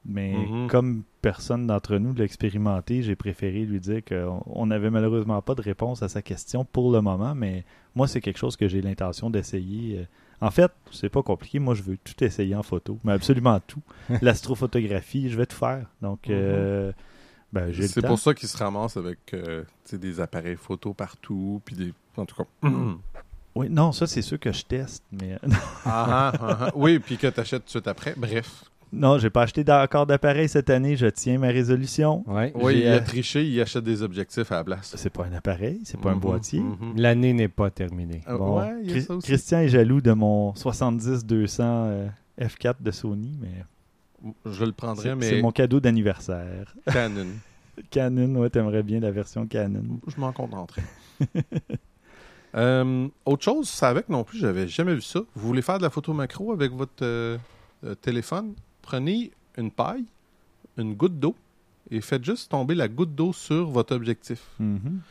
[0.06, 0.68] Mais Mhm.
[0.68, 5.54] comme personne d'entre nous l'a expérimenté, j'ai préféré lui dire qu'on on n'avait malheureusement pas
[5.54, 7.36] de réponse à sa question pour le moment.
[7.36, 10.08] Mais moi, c'est quelque chose que j'ai l'intention d'essayer.
[10.42, 11.60] Euh, En fait, c'est pas compliqué.
[11.60, 13.82] Moi, je veux tout essayer en photo, mais absolument tout.
[14.22, 15.88] L'astrophotographie, je vais tout faire.
[16.02, 16.92] Donc, euh,
[17.54, 21.62] ben, j'ai le C'est pour ça qu'ils se ramassent avec euh, des appareils photo partout,
[21.66, 21.94] puis des.
[22.18, 22.70] En tout cas.
[23.56, 25.04] Oui, non, ça, c'est ceux que je teste.
[25.12, 25.40] Mais
[25.86, 26.72] Ah, ah, ah, ah.
[26.76, 28.14] Oui, puis que tu achètes tout de suite après.
[28.16, 28.66] Bref.
[28.94, 30.96] Non, j'ai pas acheté encore d'appareil cette année.
[30.96, 32.24] Je tiens ma résolution.
[32.28, 32.52] Ouais.
[32.56, 34.94] Oui, il a euh, triché, il achète des objectifs à la place.
[34.96, 36.62] C'est pas un appareil, c'est pas un Mhm, boîtier.
[36.62, 36.94] mhm.
[36.96, 38.22] L'année n'est pas terminée.
[38.26, 39.28] Ah, Bon, ouais, il y a Chris- ça aussi.
[39.28, 42.08] Christian est jaloux de mon 70-200 euh,
[42.40, 46.74] F4 de Sony, mais Je le prendrais, c'est mais c'est mon cadeau d'anniversaire.
[46.92, 47.28] Canon.
[47.92, 50.00] Canon, ouais, t'aimerais bien la version Canon.
[50.08, 50.82] Je m'en contenterai.
[52.56, 55.20] Euh, autre chose, c'est avec non plus, j'avais jamais vu ça.
[55.36, 57.38] Vous voulez faire de la photo macro avec votre euh,
[57.84, 58.54] euh, téléphone?
[58.88, 60.06] Prenez une paille,
[60.78, 61.36] une goutte d'eau
[61.92, 64.42] et faites juste tomber la goutte d'eau sur votre objectif.
[64.60, 65.02] Mhm.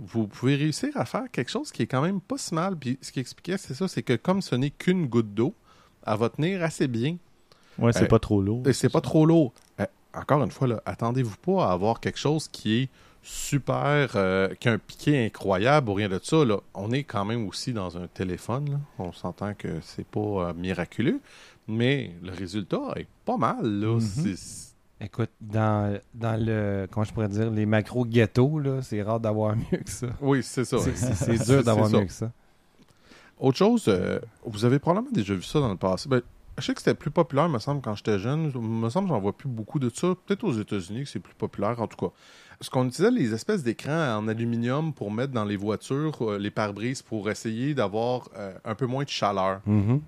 [0.00, 2.76] Vous pouvez réussir à faire quelque chose qui est quand même pas si mal.
[2.76, 5.52] Puis ce qui expliquait, c'est ça, c'est que comme ce n'est qu'une goutte d'eau,
[6.06, 7.18] elle va tenir assez bien.
[7.78, 8.66] Ouais, c'est Euh, pas trop lourd.
[8.66, 9.52] Et c'est pas trop lourd.
[9.80, 12.88] Euh, encore une fois, attendez-vous pas à avoir quelque chose qui est
[13.22, 16.42] super, euh, qui a un piqué incroyable ou rien de ça.
[16.42, 16.56] Là.
[16.72, 18.70] On est quand même aussi dans un téléphone.
[18.70, 18.80] là.
[18.98, 21.20] On s'entend que c'est pas miraculeux,
[21.68, 23.64] mais le résultat est pas mal.
[23.64, 23.94] Là.
[23.94, 24.00] Mhm.
[24.00, 24.66] C'est-
[24.98, 26.86] Écoute, dans, dans le.
[26.90, 30.06] Comment je pourrais dire Les macros ghetto, là, c'est rare d'avoir mieux que ça.
[30.22, 30.78] Oui, c'est ça.
[30.78, 32.32] C'est- dur d'avoir mieux que ça.
[33.38, 36.08] Autre chose, euh, vous avez probablement déjà vu ça dans le passé.
[36.08, 36.22] Ben,
[36.56, 38.50] je sais que c'était plus populaire, me semble, quand j'étais jeune.
[38.58, 40.14] me semble que j'en vois plus beaucoup de ça.
[40.24, 42.12] Peut-être aux États-Unis que c'est plus populaire, en tout cas.
[42.62, 46.50] Ce qu'on utilisait, les espèces d'écrans en aluminium pour mettre dans les voitures, euh, les
[46.50, 49.60] pare-brises, pour essayer d'avoir euh, un peu moins de chaleur.
[49.66, 50.00] Mhm.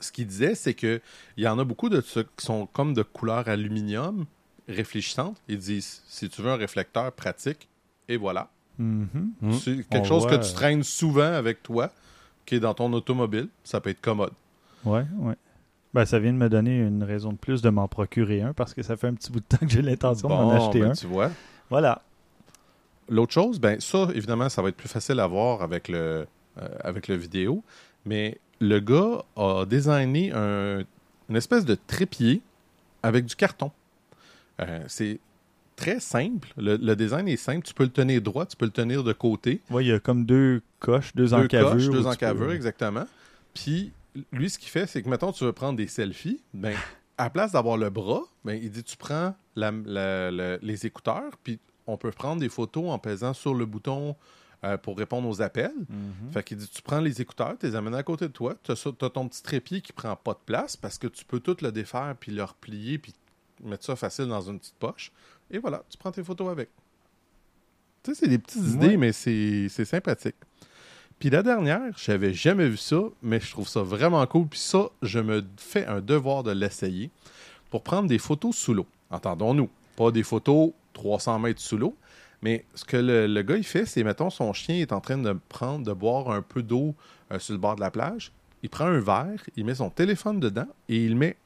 [0.00, 1.00] Ce qu'il disait, c'est que
[1.36, 4.26] il y en a beaucoup de ceux qui sont comme de couleur aluminium,
[4.68, 5.40] réfléchissante.
[5.48, 7.68] Ils disent, si tu veux un réflecteur pratique,
[8.08, 8.48] et voilà.
[8.78, 9.08] Mhm.
[9.40, 9.52] Mhm.
[9.52, 11.90] C'est On quelque chose voit, que tu euh, traînes souvent avec toi,
[12.46, 13.48] qui est dans ton automobile.
[13.64, 14.32] Ça peut être commode.
[14.84, 15.34] Ouais, ouais.
[15.92, 18.74] Ben, ça vient de me donner une raison de plus de m'en procurer un parce
[18.74, 20.80] que ça fait un petit bout de temps que j'ai l'intention de m'en Bon, acheter
[20.80, 20.94] ben, un.
[20.94, 21.30] Tu vois.
[21.68, 22.02] Voilà.
[23.08, 26.26] L'autre chose, ben ça, évidemment, ça va être plus facile à voir avec le,
[26.58, 27.64] euh, avec le vidéo.
[28.04, 30.82] Mais le gars a designé un-
[31.28, 32.42] une espèce de trépied
[33.02, 33.70] avec du carton.
[34.60, 35.18] Euh, c'est
[35.76, 36.48] très simple.
[36.56, 37.64] Le, le design est simple.
[37.66, 39.60] Tu peux le tenir droit, tu peux le tenir de côté.
[39.70, 41.70] Ouais, il y a comme deux coches, deux, deux encavures.
[41.72, 43.04] coches, deux encavures, peux- exactement.
[43.54, 43.92] Puis,
[44.32, 46.76] lui, ce qu'il fait, c'est que, mettons, tu veux prendre des selfies, ben,
[47.16, 50.84] à la place d'avoir le bras, ben, il dit, tu prends la- la- la- les
[50.86, 54.14] écouteurs, puis on peut prendre des photos en pesant sur le bouton
[54.64, 55.72] euh, pour répondre aux appels.
[55.88, 56.32] Mhm.
[56.32, 58.72] Fait qu'il dit tu prends les écouteurs, tu les amènes à côté de toi, tu
[58.72, 58.76] as,
[59.10, 62.14] ton petit trépied qui prend pas de place parce que tu peux tout le défaire
[62.20, 63.14] puis le replier puis
[63.64, 65.12] mettre ça facile dans une petite poche.
[65.50, 66.68] Et voilà, tu prends tes photos avec.
[68.02, 68.68] Tu sais, c'est des petites Ouais.
[68.86, 70.36] idées, mais c'est c'est sympathique.
[71.18, 74.46] Puis la dernière, j'avais jamais vu ça, mais je trouve ça vraiment cool.
[74.46, 77.10] Puis ça, je me fais un devoir de l'essayer
[77.70, 78.86] pour prendre des photos sous l'eau.
[79.10, 81.94] Entendons-nous, pas des photos 300 mètres sous l'eau,
[82.42, 85.18] mais ce que le, le gars il fait, c'est mettons son chien est en train
[85.18, 86.94] de prendre, de boire un peu d'eau
[87.32, 88.32] euh, sur le bord de la plage.
[88.62, 91.36] Il prend un verre, il met son téléphone dedans et il met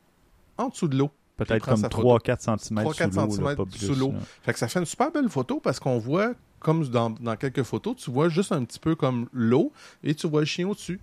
[0.58, 1.10] en dessous de l'eau.
[1.36, 3.04] Peut-être comme sa 3-4 cm 3-4 sous l'eau.
[3.04, 4.12] là, centimètres pas plus, sous l'eau.
[4.12, 4.18] là.
[4.42, 7.64] Fait que ça fait une super belle photo parce qu'on voit, comme dans, dans quelques
[7.64, 9.72] photos, tu vois juste un petit peu comme l'eau
[10.04, 11.00] et tu vois le chien au-dessus.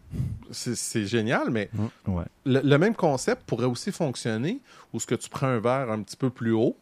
[0.52, 1.70] C'est c'est génial, mais
[2.08, 2.24] Ouais.
[2.46, 4.62] le, le même concept pourrait aussi fonctionner
[4.94, 6.78] où ce que tu prends un verre un petit peu plus haut,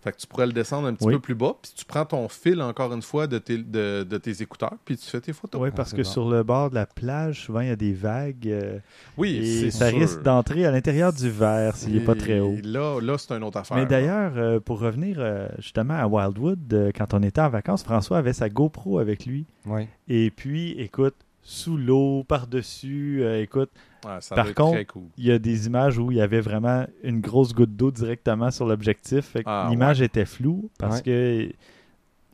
[0.00, 1.14] fait que tu pourrais le descendre un petit Oui.
[1.14, 4.18] peu plus bas, puis tu prends ton fil encore une fois de tes, de, de
[4.18, 5.60] tes écouteurs, puis tu fais tes photos.
[5.60, 6.08] Oui, Ah, parce c'est que bon.
[6.08, 8.46] sur le bord de la plage, souvent, il y a des vagues.
[8.48, 8.78] euh,
[9.16, 9.98] Oui, et c'est ça sûr.
[9.98, 12.52] risque d'entrer à l'intérieur du verre s'il n'est pas très haut.
[12.52, 13.76] Et Là, là c'est une autre affaire.
[13.76, 17.82] Mais d'ailleurs, euh, pour revenir euh, justement à Wildwood, euh, quand on était en vacances,
[17.82, 19.46] François avait sa GoPro avec lui.
[19.66, 19.88] Oui.
[20.06, 23.70] Et puis, écoute, sous l'eau, par-dessus, euh, écoute,
[24.04, 25.04] Ouais, ça par contre, très cool.
[25.16, 28.50] il y a des images où il y avait vraiment une grosse goutte d'eau directement
[28.50, 29.36] sur l'objectif.
[29.44, 31.02] Ah, l'image était floue parce Ouais.
[31.02, 31.52] que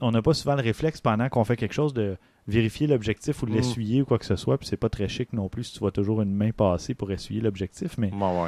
[0.01, 3.47] on n'a pas souvent le réflexe pendant qu'on fait quelque chose de vérifier l'objectif ou
[3.47, 3.55] de Mm.
[3.55, 4.59] l'essuyer ou quoi que ce soit.
[4.59, 7.11] Puis c'est pas très chic non plus si tu vois toujours une main passer pour
[7.11, 7.97] essuyer l'objectif.
[7.97, 8.47] Mais Bon,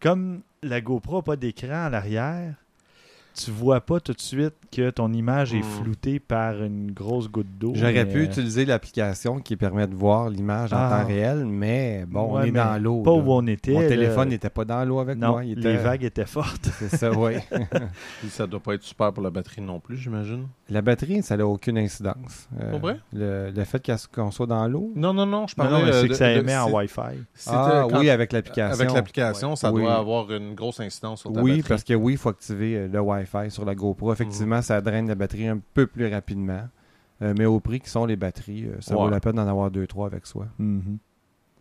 [0.00, 2.54] comme la GoPro n'a pas d'écran à l'arrière,
[3.44, 5.62] tu vois pas tout de suite que ton image est Mm.
[5.82, 7.72] floutée par une grosse goutte d'eau.
[7.74, 11.00] J'aurais mais, pu euh, utiliser l'application qui permet de voir l'image en Ah.
[11.00, 13.02] temps réel, mais bon, ouais, on est mais dans l'eau.
[13.02, 13.16] Pas là.
[13.16, 13.72] où on était.
[13.72, 13.88] Mon là.
[13.88, 15.44] téléphone n'était pas dans l'eau avec Non, moi.
[15.44, 16.68] Il les vagues étaient fortes.
[16.78, 17.34] C'est ça, oui.
[18.20, 20.46] Puis ça doit pas être super pour la batterie non plus, j'imagine.
[20.68, 22.48] La batterie, ça n'a aucune incidence.
[22.60, 22.96] Euh, Pour vrai?
[23.12, 24.92] Le, le fait qu'on soit dans l'eau?
[24.96, 25.78] Non, non, non, je Non, parlais...
[25.78, 27.00] non, mais euh, c'est que ça de- émet en Wi-Fi.
[27.46, 28.72] Ah quand- oui, avec l'application.
[28.80, 29.82] Avec l'application, ça Oui.
[29.82, 31.68] doit avoir une grosse incidence sur ta Oui, batterie.
[31.68, 34.12] parce que oui, il faut activer le Wi-Fi sur la GoPro.
[34.12, 36.62] Effectivement, ça draine la batterie un peu plus rapidement.
[37.20, 39.02] Euh, mais au prix qui sont les batteries, euh, ça Ouais.
[39.02, 40.46] vaut la peine d'en avoir deux, trois avec soi.
[40.58, 40.98] Mhm.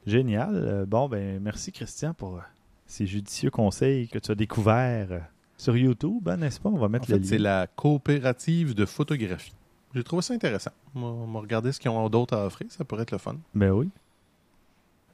[0.06, 0.52] Génial.
[0.56, 2.40] Euh, bon, ben merci Christian pour
[2.86, 6.70] ces judicieux conseils que tu as découverts sur YouTube, hein, n'est-ce pas?
[6.70, 9.54] On va En mettre le fait, c'est la coopérative de photographie.
[9.96, 10.72] J'ai trouvé ça intéressant.
[10.96, 12.72] On va regarder ce qu'ils ont d'autre à offrir.
[12.72, 13.36] Ça pourrait être le fun.
[13.56, 13.90] Ben oui.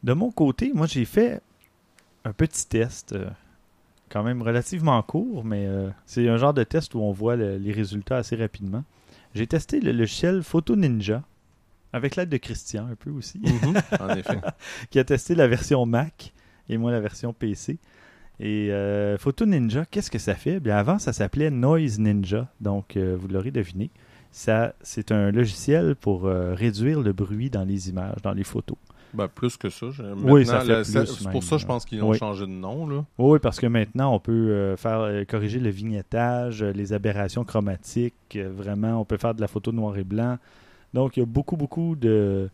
[0.04, 1.42] De mon côté, moi j'ai fait
[2.26, 3.30] un petit test, euh,
[4.14, 7.58] quand même relativement court, mais euh, c'est un genre de test où on voit le-
[7.58, 8.84] les résultats assez rapidement.
[9.34, 11.24] J'ai testé le logiciel Photo Ninja,
[11.94, 13.42] avec l'aide de Christian un peu aussi.
[14.00, 14.38] en effet.
[14.92, 16.32] qui a testé la version Mac
[16.70, 17.80] et moi la version PC.
[18.40, 20.60] Et euh, Photo Ninja, qu'est-ce que ça fait?
[20.60, 22.48] Bien avant, ça s'appelait Noise Ninja.
[22.62, 23.90] Donc, euh, vous l'aurez deviné,
[24.32, 28.78] c'est un logiciel pour réduire le bruit dans les images, dans les photos.
[29.14, 29.88] Ben, plus que ça.
[30.24, 32.18] Oui, ça fait c'est- pour ça, je pense qu'ils ont Oui.
[32.18, 32.88] changé de nom.
[32.88, 33.06] Là.
[33.18, 37.44] Oui, parce que maintenant, on peut euh, faire euh, corriger le vignettage, euh, les aberrations
[37.44, 38.14] chromatiques.
[38.36, 40.38] vraiment, on peut faire de la photo noir et blanc.
[40.94, 42.50] Donc, il y a beaucoup, beaucoup de,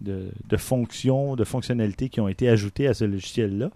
[0.00, 3.70] de, de fonctions, de fonctionnalités qui ont été ajoutées à ce logiciel-là.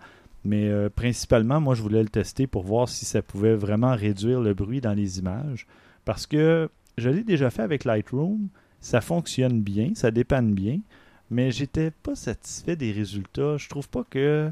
[0.46, 4.40] Mais euh, principalement, moi, je voulais le tester pour voir si ça pouvait vraiment réduire
[4.40, 5.66] le bruit dans les images.
[6.04, 6.68] Parce que
[6.98, 8.48] je l'ai déjà fait avec Lightroom.
[8.80, 10.80] Ça fonctionne bien, ça dépanne bien.
[11.30, 13.56] Mais j'étais pas satisfait des résultats.
[13.56, 14.50] Je trouve pas que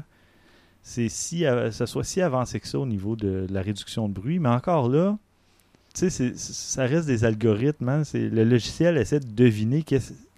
[0.81, 4.13] c'est si ça soit si avancé que ça au niveau de, de la réduction de
[4.13, 4.39] bruit.
[4.39, 5.17] Mais encore là,
[5.93, 7.87] tu sais, ça reste des algorithmes.
[7.89, 8.01] hein.
[8.13, 9.83] Le logiciel essaie de deviner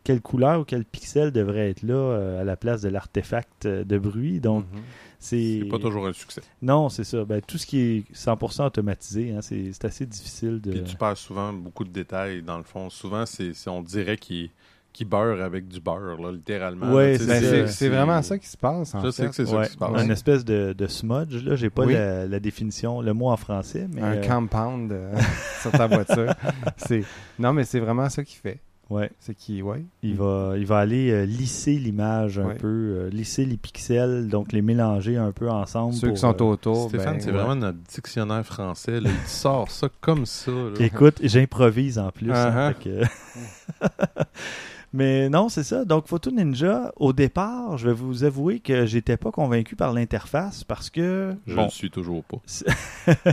[0.04, 3.84] quelle couleur ou quel pixel devrait être là euh, à la place de l'artefact euh,
[3.84, 4.40] de bruit.
[4.40, 4.82] Donc, Mhm.
[5.18, 5.60] c'est.
[5.64, 6.42] C'est pas toujours un succès.
[6.62, 7.24] Non, c'est ça.
[7.26, 10.72] Ben, tout ce qui est 100% automatisé, hein, c'est assez difficile de.
[10.72, 12.90] Puis tu perds souvent beaucoup de détails, dans le fond.
[12.92, 14.52] Souvent, c'est c'est- on dirait qu'il
[14.96, 16.92] qu'il beurre avec du beurre, là, littéralement.
[16.94, 17.68] Ben, ça.
[17.68, 18.96] c'est vraiment ça qui se passe.
[18.96, 19.12] En Je fait.
[19.12, 20.04] sais que c'est ça qui se passe.
[20.04, 21.44] une espèce de, de smudge.
[21.44, 21.94] Là, j'ai pas Oui.
[21.94, 25.14] la, la définition, le mot en français, mais un euh, compound euh,
[25.62, 26.34] sur ta voiture.
[26.78, 27.04] c'est
[27.38, 28.60] non, mais c'est vraiment ça qu'il fait.
[28.90, 29.84] ouais, C'est qui, ouais.
[30.04, 32.54] il va, il va aller euh, lisser l'image un Ouais.
[32.56, 35.94] peu, euh, lisser les pixels, donc les mélanger un peu ensemble.
[35.94, 36.90] Ceux pour, qui sont euh, autour.
[36.90, 37.38] Stéphane, ben, c'est ouais.
[37.38, 39.00] vraiment notre dictionnaire français.
[39.02, 39.10] Là.
[39.12, 40.52] Il sort ça comme ça.
[40.52, 40.72] là.
[40.80, 42.32] Écoute, j'improvise en plus.
[42.32, 42.84] hein, Uh-huh.
[42.84, 43.86] que-
[44.96, 45.84] Mais non, c'est ça.
[45.84, 50.64] Donc, Photo Ninja, au départ, je vais vous avouer que j'étais pas convaincu par l'interface
[50.64, 52.38] parce que Je bon, ne suis toujours pas.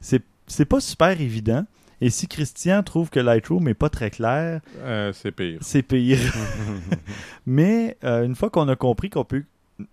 [0.00, 1.64] c'est c'est pas super évident.
[2.00, 5.58] Et si Christian trouve que Lightroom est pas très clair, Euh, c'est pire.
[5.60, 6.18] c'est pire.
[7.46, 9.42] Mais euh, une fois qu'on a compris qu'on peut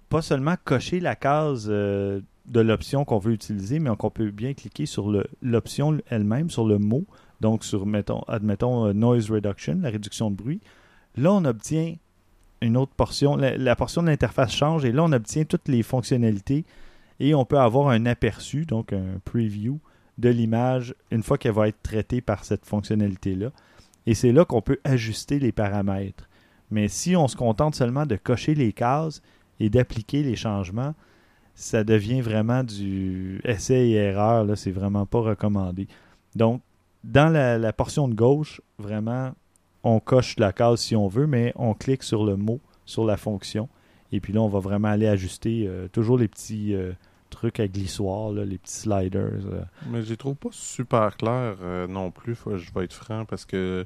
[0.10, 4.54] pas seulement cocher la case euh, de l'option qu'on veut utiliser, mais qu'on peut bien
[4.54, 7.06] cliquer sur le- l'option elle-même, sur le mot,
[7.42, 10.60] donc sur, mettons, admettons, noise reduction, la réduction de bruit,
[11.18, 11.95] Là, on obtient
[12.61, 13.36] une autre portion.
[13.38, 16.66] La, portion de l'interface change et là, on obtient toutes les fonctionnalités
[17.20, 19.80] et on peut avoir un aperçu, donc un preview
[20.18, 23.51] de l'image une fois qu'elle va être traitée par cette fonctionnalité-là.
[24.05, 26.30] Et c'est là qu'on peut ajuster les paramètres.
[26.72, 29.22] Mais si on se contente seulement de cocher les cases
[29.59, 30.93] et d'appliquer les changements,
[31.53, 34.45] ça devient vraiment du essai et erreur.
[34.57, 35.88] C'est vraiment pas recommandé.
[36.36, 36.61] Donc,
[37.03, 39.32] dans la portion de gauche, vraiment,
[39.86, 43.16] on coche la case si on veut, mais on clique sur le mot, sur la
[43.18, 43.70] fonction.
[44.12, 46.92] Et puis là, on va vraiment aller ajuster euh, toujours les petits euh,
[47.30, 49.46] trucs à glissoir, là, les petits sliders.
[49.52, 49.62] euh.
[49.90, 53.26] Mais je les trouve pas super clairs euh, non plus, faut- je vais être franc,
[53.26, 53.86] parce que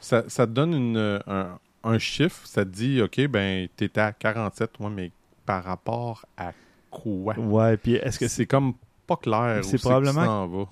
[0.00, 4.12] ça, ça te donne une, un, un chiffre, ça te dit, OK, ben, t'étais à
[4.12, 5.10] 47, ouais, mais
[5.46, 6.52] par rapport à
[6.90, 7.36] quoi?
[7.38, 8.46] Ouais, puis est-ce que c'est.
[8.46, 8.74] comme
[9.06, 10.68] pas clair C'est probablement- tu.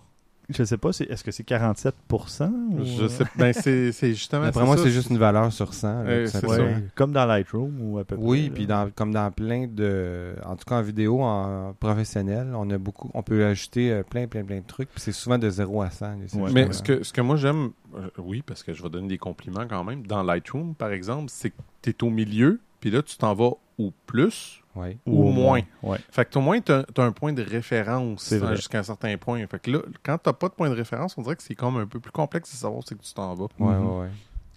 [0.52, 2.84] Je sais pas, c'est- est-ce que c'est 47% ou...
[2.84, 5.88] Je sais, ben, c'est c'est justement D'après moi, c'est juste une valeur sur 100.
[5.88, 6.64] là, Euh, tout c'est simplement.
[6.64, 8.24] Ouais, comme dans Lightroom ou à peu près.
[8.24, 10.34] Oui, puis dans, comme dans plein de.
[10.44, 13.10] En tout cas, en vidéo, en professionnel, on a beaucoup.
[13.14, 14.88] On peut ajouter euh, plein, plein, plein de trucs.
[14.90, 16.16] Puis c'est souvent de 0 à 100.
[16.32, 16.50] les Ouais.
[16.52, 19.18] Mais ce que, ce que moi j'aime, euh, oui, parce que je vais donner des
[19.18, 23.02] compliments quand même, dans Lightroom, par exemple, c'est que tu es au milieu, puis là,
[23.02, 24.96] tu t'en vas au plus Ouais.
[25.06, 25.60] ou, au moins.
[25.82, 25.98] Ouais.
[26.10, 29.44] Fait que au moins, tu as, un point de référence hein, jusqu'à un certain point.
[29.46, 31.76] Fait que là, quand tu pas de point de référence, on dirait que c'est comme
[31.76, 33.44] un peu plus complexe de savoir c'est que tu t'en vas.
[33.58, 33.86] Ouais, Mhm.
[33.86, 34.08] ouais, ouais.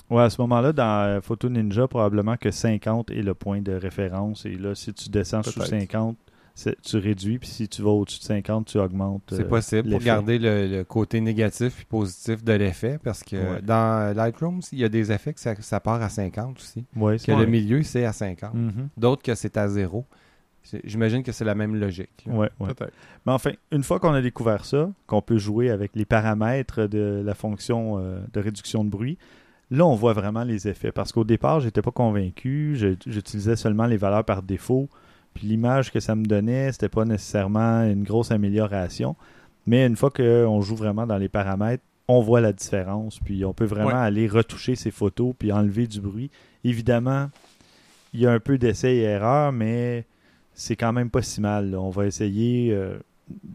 [0.10, 3.74] Ouais, à ce moment-là, dans euh, Photo Ninja, probablement que 50 est le point de
[3.74, 4.46] référence.
[4.46, 5.70] Et là, si tu descends sous Peut-être.
[5.70, 7.40] 50, c'est- tu réduis.
[7.40, 9.24] Puis si tu vas au-dessus de 50, tu augmentes.
[9.30, 13.36] C'est euh, possible pour garder le, le côté négatif et positif de l'effet parce que
[13.36, 13.62] Ouais.
[13.62, 16.86] dans Lightroom, il y a des effets que ça, ça part à 50 aussi.
[16.96, 18.54] Ouais, Que c'est le milieu, c'est à 50.
[18.54, 18.90] Mhm.
[18.98, 20.06] D'autres que c'est à 0.
[20.66, 22.24] C'est- J'imagine que c'est la même logique.
[22.26, 22.34] là.
[22.36, 22.50] Ouais.
[23.26, 27.22] Mais enfin, une fois qu'on a découvert ça, qu'on peut jouer avec les paramètres de
[27.26, 29.18] la fonction euh, de réduction de bruit,
[29.72, 30.92] là, on voit vraiment les effets.
[30.94, 32.78] Parce qu'au départ, j'étais pas convaincu.
[33.06, 34.88] J'utilisais seulement les valeurs par défaut.
[35.34, 39.16] Puis l'image que ça me donnait, c'était pas nécessairement une grosse amélioration.
[39.66, 43.20] Mais une fois qu'on joue vraiment dans les paramètres, on voit la différence.
[43.20, 43.94] Puis on peut vraiment Ouais.
[43.94, 46.30] aller retoucher ces photos puis enlever du bruit.
[46.64, 47.30] Évidemment,
[48.14, 50.06] il y a un peu d'essai et erreur, mais
[50.54, 51.72] c'est quand même pas si mal.
[51.72, 51.80] là.
[51.82, 52.98] On va essayer euh,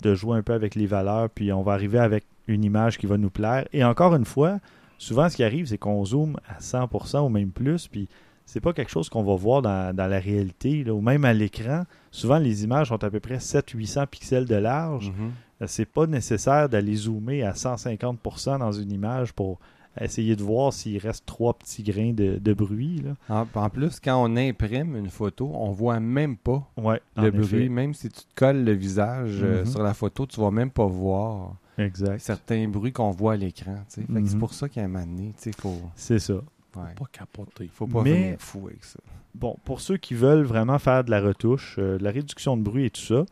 [0.02, 3.06] de jouer un peu avec les valeurs, puis on va arriver avec une image qui
[3.06, 3.66] va nous plaire.
[3.72, 4.58] Et encore une fois,
[4.96, 8.08] souvent ce qui arrive, c'est qu'on zoome à 100% ou même plus, puis
[8.50, 11.34] c'est pas quelque chose qu'on va voir dans, dans la réalité, là, ou même à
[11.34, 11.84] l'écran.
[12.10, 15.10] Souvent, les images ont à peu près 700-800 pixels de large.
[15.10, 15.32] Mhm.
[15.60, 19.58] Euh, C'est pas nécessaire d'aller zoomer à 150% dans une image pour
[20.00, 23.02] essayer de voir s'il reste trois petits grains de, de bruit.
[23.04, 23.16] Là.
[23.28, 27.38] En, en plus, quand on imprime une photo, on voit même pas Ouais, le effet.
[27.38, 27.68] bruit.
[27.68, 29.66] Même si tu te colles le visage euh, Mhm.
[29.66, 32.18] sur la photo, tu vas même pas voir Exact.
[32.20, 33.76] certains bruits qu'on voit à l'écran.
[33.88, 34.38] C'est Mhm.
[34.38, 36.34] pour ça qu'à un moment donné, il faut, C'est ça.
[36.76, 37.68] Ouais, Pas capoter.
[37.72, 38.98] faut pas Mais- venir fou avec ça.
[39.34, 42.62] Bon, pour ceux qui veulent vraiment faire de la retouche, euh, de la réduction de
[42.62, 43.24] bruit et tout ça,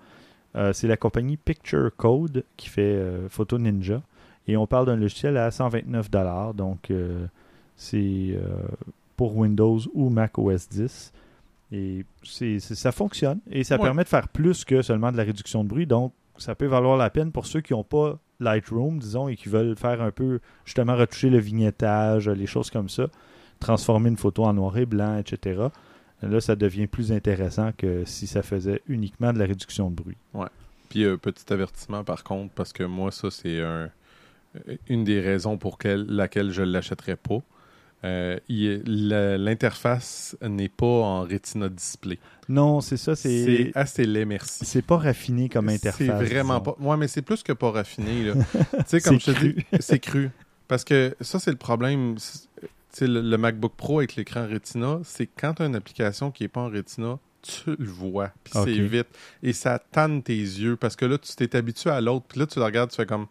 [0.56, 4.02] euh, c'est la compagnie Picture Code qui fait euh, Photo Ninja.
[4.48, 6.08] Et on parle d'un logiciel à 129
[6.54, 7.26] Donc, euh,
[7.76, 7.98] c'est
[8.32, 8.56] euh,
[9.16, 11.12] pour Windows ou Mac OS 10.
[11.72, 13.40] Et c'est, c'est- ça fonctionne.
[13.50, 13.82] Et ça Ouais.
[13.82, 15.86] permet de faire plus que seulement de la réduction de bruit.
[15.86, 19.48] Donc, ça peut valoir la peine pour ceux qui n'ont pas Lightroom, disons, et qui
[19.48, 23.06] veulent faire un peu, justement, retoucher le vignettage, les choses comme ça,
[23.60, 25.68] transformer une photo en noir et blanc, etc.
[26.22, 30.16] Là, ça devient plus intéressant que si ça faisait uniquement de la réduction de bruit.
[30.88, 33.90] Puis, euh, petit avertissement par contre, parce que moi, ça, c'est un,
[34.88, 37.38] une des raisons pour quelle- laquelle je ne l'achèterais pas.
[38.06, 38.38] Euh,
[39.38, 42.18] L'interface n'est pas en Retina Display.
[42.48, 44.64] Non, c'est ça, C'est assez laid, merci.
[44.64, 46.06] c'est pas raffiné comme interface.
[46.06, 46.74] C'est vraiment disons.
[46.74, 46.76] pas.
[46.80, 48.24] Ouais, mais c'est plus que pas raffiné.
[48.24, 48.34] Là.
[48.54, 50.30] tu sais, comme je C'est te dis, c'est cru.
[50.68, 52.16] Parce que ça, c'est le problème.
[53.00, 56.48] Le, le MacBook Pro avec l'écran Retina, c'est quand tu as une application qui n'est
[56.48, 58.30] pas en Retina, tu le vois.
[58.42, 59.08] Puis c'est vite.
[59.42, 60.76] Et ça tanne tes yeux.
[60.76, 62.24] Parce que là, tu t'es habitué à l'autre.
[62.28, 63.26] Puis là, tu le regardes, tu fais comme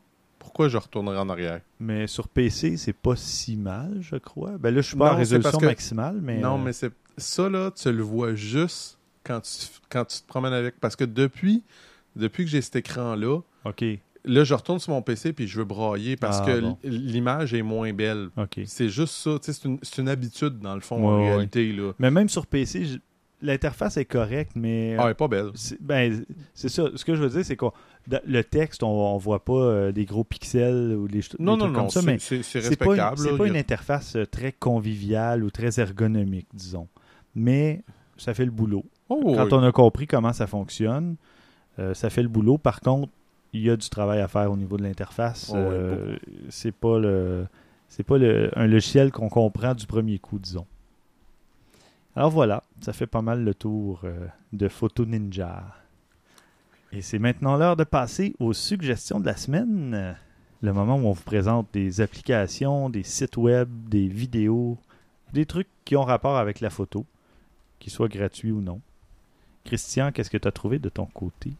[0.46, 1.60] pourquoi je retournerai en arrière?
[1.80, 4.58] Mais sur PC, c'est pas si mal, je crois.
[4.60, 6.38] Ben là, je suis pas Non, en résolution que- maximale, mais.
[6.38, 9.52] Non, euh, mais c'est ça, là, tu le vois juste quand tu,
[9.89, 10.80] quand tu te promènes avec.
[10.80, 11.64] Parce que depuis,
[12.16, 13.39] depuis que j'ai cet écran-là.
[14.28, 16.78] Là, je retourne sur mon PC puis je veux brailler parce Ah, que bon.
[16.84, 18.30] l'image est moins belle.
[18.66, 19.38] C'est juste ça.
[19.41, 21.30] C'est une, une habitude, dans le fond, Ouais, en ouais.
[21.36, 21.72] réalité.
[21.74, 21.91] Là.
[22.00, 22.88] Mais même sur PC,
[23.41, 24.96] l'interface est correcte, mais.
[24.98, 25.52] Ah, elle est pas belle.
[25.54, 26.26] C'est- Ben,
[26.56, 26.86] c'est ça.
[26.96, 27.66] Ce que je veux dire, c'est que
[28.26, 31.58] le texte, on, on voit pas euh, des gros pixels ou des, Non, des non,
[31.66, 31.80] trucs non.
[31.82, 33.14] comme ça, c'est- mais C'est pas, là.
[33.38, 36.88] pas une interface euh, très conviviale ou très ergonomique, disons.
[37.36, 37.82] Mais
[38.18, 38.86] ça fait le boulot.
[39.10, 39.49] Oh, Quand oui.
[39.53, 41.16] on a compris comment ça fonctionne,
[41.80, 42.58] euh, ça fait le boulot.
[42.58, 43.12] Par contre,
[43.53, 45.51] il y a du travail à faire au niveau de l'interface.
[45.53, 46.16] Oh, Euh,
[46.49, 47.45] c'est pas le
[47.88, 50.66] c'est pas le, un logiciel qu'on comprend du premier coup, disons.
[52.16, 54.01] Alors voilà, ça fait pas mal le tour
[54.53, 55.64] de Photo Ninja.
[56.96, 60.16] Et c'est maintenant l'heure de passer aux suggestions de la semaine.
[60.62, 64.78] Le moment où on vous présente des applications, des sites web, des vidéos,
[65.34, 67.06] des trucs qui ont rapport avec la photo,
[67.80, 68.80] qu'ils soient gratuits ou non.
[69.66, 71.52] Christian, qu'est-ce que tu as trouvé de ton côté?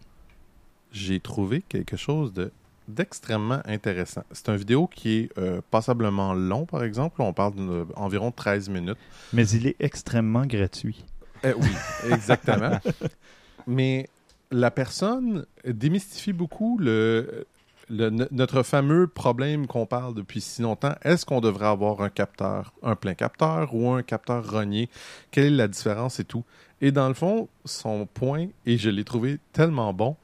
[0.94, 2.52] J'ai trouvé quelque chose de
[2.88, 4.24] d'extrêmement intéressant.
[4.32, 7.22] C'est une vidéo qui est euh, passablement long, par exemple.
[7.22, 9.00] On parle d'environ 13 minutes.
[9.34, 11.04] Mais il est extrêmement gratuit.
[11.44, 11.72] Eh oui,
[12.12, 12.80] exactement.
[13.68, 14.08] Mais
[14.52, 17.48] la personne démystifie beaucoup le,
[17.89, 20.96] le- no- notre fameux problème qu'on parle depuis si longtemps.
[21.04, 24.89] Est-ce qu'on devrait avoir un capteur, un plein capteur ou un capteur rogné?
[25.32, 26.43] Quelle est la différence et tout?
[26.82, 30.18] Et dans le fond, son point, et je l'ai trouvé tellement bon,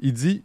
[0.00, 0.42] il dit,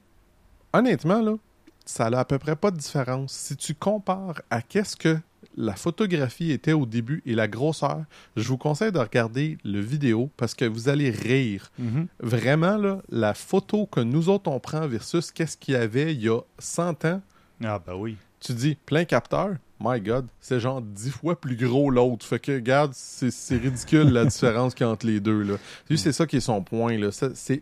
[0.74, 1.40] honnêtement,
[1.86, 3.34] ça n'a à peu près pas de différence.
[3.34, 5.18] Si tu compares à qu'est-ce que
[5.56, 8.04] la photographie était au début et la grosseur,
[8.36, 11.72] je vous conseille de regarder le vidéo parce que vous allez rire.
[12.20, 16.22] Vraiment, là, la photo que nous autres on prend versus qu'est-ce qu'il y avait il
[16.24, 17.22] y a 100 ans,
[17.64, 18.18] Ah ben oui.
[18.40, 22.26] tu dis plein capteur, my God, c'est genre 10 fois plus gros l'autre.
[22.26, 25.42] Fait que, regarde, c'est ridicule la différence qu'il y a entre les deux.
[25.44, 25.56] Là.
[25.96, 26.98] C'est ça qui est son point.
[26.98, 27.12] Là.
[27.12, 27.62] Ça, c'est...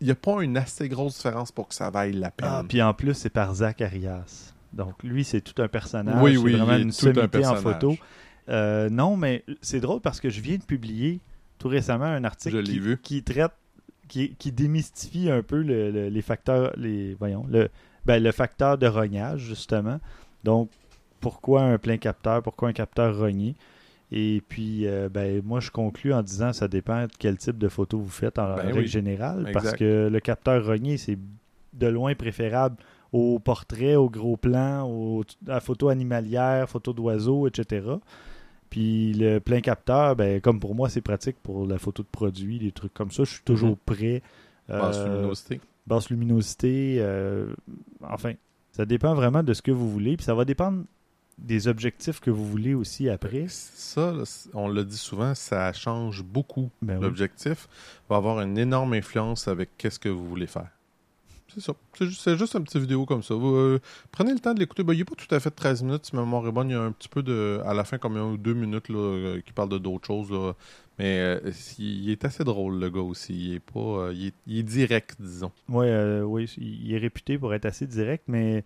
[0.00, 2.48] Il n'y a pas une assez grosse différence pour que ça vaille la peine.
[2.50, 4.51] Ah, puis en plus, c'est par Zach Arias.
[4.72, 6.22] Donc lui, c'est tout un personnage.
[6.22, 7.96] Oui, c'est oui, vraiment une un sommité en photo.
[8.48, 11.20] Euh, non, mais c'est drôle parce que je viens de publier
[11.58, 12.98] tout récemment un article qui, vu.
[12.98, 13.52] qui traite,
[14.08, 17.68] qui, qui démystifie un peu le- le- les facteurs, les voyons, le,
[18.04, 20.00] ben, le facteur de rognage justement.
[20.42, 20.70] Donc
[21.20, 23.54] pourquoi un plein capteur, pourquoi un capteur rogné?
[24.10, 27.68] Et puis, euh, ben, moi, je conclus en disant ça dépend de quel type de
[27.68, 28.86] photo vous faites en Ben règle oui.
[28.88, 31.18] générale, parce que le capteur rogné, c'est
[31.72, 32.76] de loin préférable
[33.12, 37.86] au portrait, au gros plan, au, à la photo animalière, photo d'oiseaux, etc.
[38.70, 42.58] Puis le plein capteur, ben, comme pour moi, c'est pratique pour la photo de produit,
[42.58, 43.24] des trucs comme ça.
[43.24, 44.22] Je suis toujours prêt.
[44.68, 45.60] Basse Euh, luminosité.
[45.86, 46.96] basse luminosité.
[47.00, 47.52] euh,
[48.02, 48.32] enfin,
[48.70, 50.16] ça dépend vraiment de ce que vous voulez.
[50.16, 50.84] Puis ça va dépendre
[51.36, 53.46] des objectifs que vous voulez aussi après.
[53.48, 56.70] Ça, là, c- on l'a dit souvent, ça change beaucoup.
[56.80, 57.02] Ben oui.
[57.02, 57.68] L'objectif
[58.08, 60.68] va avoir une énorme influence avec qu'est-ce que vous voulez faire.
[61.54, 61.74] C'est ça.
[61.98, 63.34] C'est juste, juste une petite vidéo comme ça.
[63.34, 63.78] Euh,
[64.10, 64.82] prenez le temps de l'écouter.
[64.82, 66.22] Ben, il n'est pas tout à fait 13 minutes, si ma.
[66.22, 67.60] Il y a un petit peu de.
[67.66, 70.30] À la fin, comme il un deux minutes là, euh, qui parle de d'autres choses.
[70.30, 70.54] là.
[70.98, 73.34] Mais euh, il, est assez drôle, le gars aussi.
[73.34, 74.10] Il est pas.
[74.12, 75.52] il, est, direct, disons.
[75.68, 78.64] Ouais, oui, il est réputé pour être assez direct, mais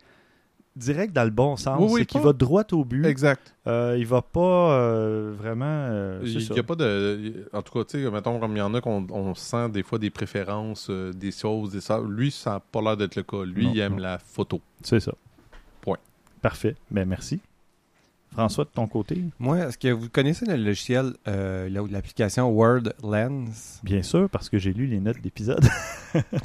[0.76, 1.78] direct dans le bon sens.
[1.80, 3.04] Oui, oui, c'est qu'il va droit au but.
[3.06, 3.54] Exact.
[3.66, 5.64] Euh, il va pas euh, vraiment.
[5.66, 7.48] euh, Il n'y a pas de.
[7.52, 9.82] En tout cas, tu sais, mettons, comme il y en a qu'on on sent des
[9.82, 12.00] fois des préférences, euh, des choses, des ça.
[12.06, 13.42] Lui, ça n'a pas l'air d'être le cas.
[13.44, 13.98] Lui, Non, il aime non.
[14.02, 14.60] la photo.
[14.82, 15.12] C'est ça.
[15.80, 15.98] Point.
[16.42, 16.76] Parfait.
[16.90, 17.40] Ben merci.
[18.32, 19.22] François, de ton côté?
[19.38, 23.80] Moi, est-ce que vous connaissez le logiciel, euh, l'application Word Lens?
[23.82, 25.64] Bien sûr, parce que j'ai lu les notes d'épisode.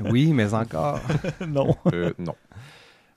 [0.09, 1.01] Oui, mais encore.
[1.47, 1.75] non.
[1.91, 2.35] Euh, non.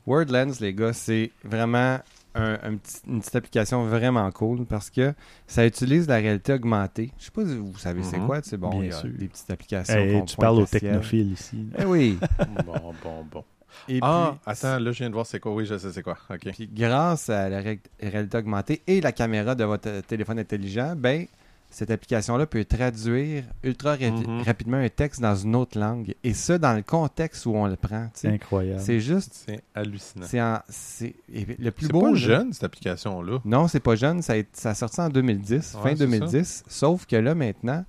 [0.07, 1.99] Word Lens, les gars, c'est vraiment
[2.37, 5.15] un- un petit- une petite application vraiment cool parce que
[5.47, 7.13] ça utilise la réalité augmentée.
[7.19, 8.27] Je sais pas si vous savez c'est Mhm.
[8.27, 9.11] quoi, c'est bon, Bien il y a sûr.
[9.11, 9.95] des petites applications.
[9.95, 11.67] Hey, qu'on tu parles au aux technophiles ici.
[11.79, 12.19] Eh oui.
[12.67, 13.45] bon, bon, bon.
[13.89, 15.53] Et ah, puis, attends, là, je viens de voir c'est quoi.
[15.55, 16.17] Oui, je sais c'est quoi.
[16.31, 16.49] OK.
[16.53, 21.27] Puis grâce à la ré- réalité augmentée et la caméra de votre téléphone intelligent, ben
[21.75, 24.43] cette application-là peut traduire ultra ra- Mhm.
[24.43, 26.15] rapidement un texte dans une autre langue.
[26.23, 28.09] Et ça, dans le contexte où on le prend.
[28.15, 28.81] C'est incroyable.
[28.81, 29.45] C'est juste.
[29.47, 30.27] C'est hallucinant.
[30.29, 32.03] C'est en- c'est- le plus C'est beau.
[32.03, 33.39] pas là- jeune, cette application-là.
[33.45, 34.23] Non, c'est pas jeune.
[34.23, 36.63] Ça a, ça a sorti en 2010, Ouais, fin c'est 2010.
[36.69, 37.85] Sauf que là, maintenant,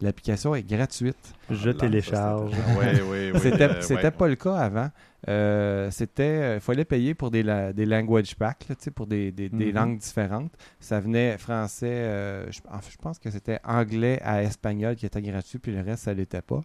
[0.00, 1.16] l'application est gratuite.
[1.50, 2.52] Je télécharge.
[2.78, 3.40] Oui, oui, oui.
[3.40, 4.10] C'était euh, ouais.
[4.10, 4.90] pas le cas avant.
[5.26, 9.48] Euh, c'était il fallait payer pour des, la- des language packs, là, pour des, des-
[9.48, 9.74] des Mhm.
[9.74, 10.52] langues différentes.
[10.78, 15.06] Ça venait français, euh, je, en fait, je pense que c'était anglais à espagnol qui
[15.06, 16.60] était gratuit, puis le reste, ça l'était pas.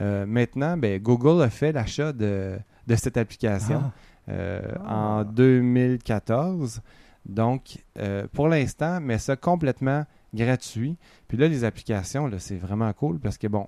[0.00, 3.92] Euh, maintenant, ben, Google a fait l'achat de, de cette application Ah.
[4.32, 4.94] euh, Ah.
[5.20, 6.80] en 2014.
[7.26, 10.96] Donc, euh, pour l'instant, mais ça complètement gratuit.
[11.28, 13.66] Puis là, les applications, là, c'est vraiment cool parce que, bon,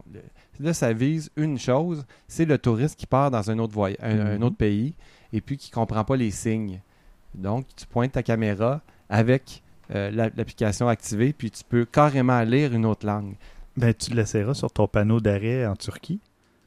[0.60, 4.18] là, ça vise une chose, c'est le touriste qui part dans un autre, voy- un,
[4.20, 4.42] un Mhm.
[4.42, 4.94] autre pays
[5.32, 6.80] et puis qui comprend pas les signes.
[7.34, 9.62] Donc, tu pointes ta caméra avec
[9.94, 13.34] euh, la- l'application activée, puis tu peux carrément lire une autre langue.
[13.76, 16.18] Ben, tu l'essaieras sur ton panneau d'arrêt en Turquie.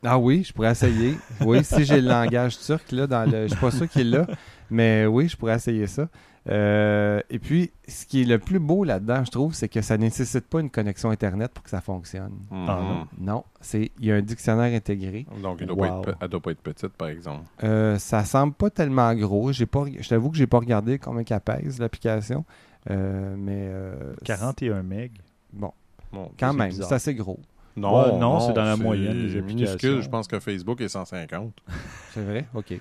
[0.06, 1.16] Ah oui, je pourrais essayer.
[1.42, 3.44] Oui, si j'ai le langage turc, là, dans le...
[3.44, 4.26] je suis pas sûr qu'il l'a,
[4.72, 6.08] mais oui, je pourrais essayer ça.
[6.48, 9.98] Euh, et puis, ce qui est le plus beau là-dedans, je trouve, c'est que ça
[9.98, 12.32] nécessite pas une connexion Internet pour que ça fonctionne.
[12.52, 13.08] Ah, non.
[13.20, 15.26] Non, c'est il y a un dictionnaire intégré.
[15.44, 16.02] Donc, elle doit, pas Wow.
[16.02, 17.44] être, pe- elle doit pas être petite, par exemple.
[17.64, 19.52] Euh, ça semble pas tellement gros.
[19.52, 22.46] J'ai pas, je t'avoue que j'ai pas regardé combien qu'elle pèse l'application,
[22.90, 25.10] Euh, mais euh, 41 MB.
[25.54, 25.74] Bon.
[26.14, 27.40] Bon, Quand même, c'est assez gros.
[27.76, 29.68] non, Ouais, non, c'est dans la moyenne des minuscule.
[29.68, 30.02] applications.
[30.02, 31.54] Je pense que Facebook est 150.
[32.14, 32.48] C'est vrai?
[32.56, 32.74] OK.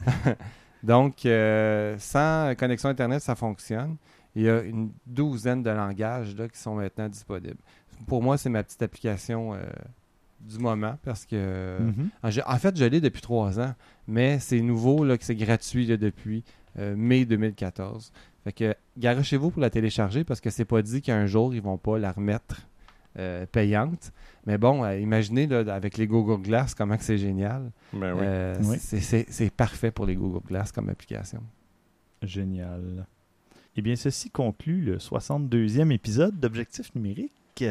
[0.82, 3.96] Donc, euh, sans connexion Internet, ça fonctionne.
[4.34, 7.58] Il y a une douzaine de langages là, qui sont maintenant disponibles.
[8.06, 9.58] Pour moi, c'est ma petite application euh,
[10.40, 11.78] du moment parce que...
[11.80, 12.08] Mhm.
[12.22, 13.74] En, j'ai- en fait, je l'ai depuis trois ans,
[14.08, 16.42] mais c'est nouveau, là, que c'est gratuit là, depuis
[16.78, 18.10] euh, mai 2014.
[18.44, 21.78] Fait que, garochez-vous pour la télécharger parce que c'est pas dit qu'un jour, ils vont
[21.78, 22.62] pas la remettre
[23.18, 24.12] euh, payante.
[24.46, 27.70] Mais bon, euh, imaginez là, avec les Google Glass comment que c'est génial.
[27.92, 28.20] Ben oui.
[28.22, 28.78] Euh, Oui.
[28.78, 31.42] c'est parfait pour les Google Glass comme application.
[32.22, 33.06] Génial.
[33.76, 37.64] Eh bien, ceci conclut le 62e épisode d'Objectif numérique.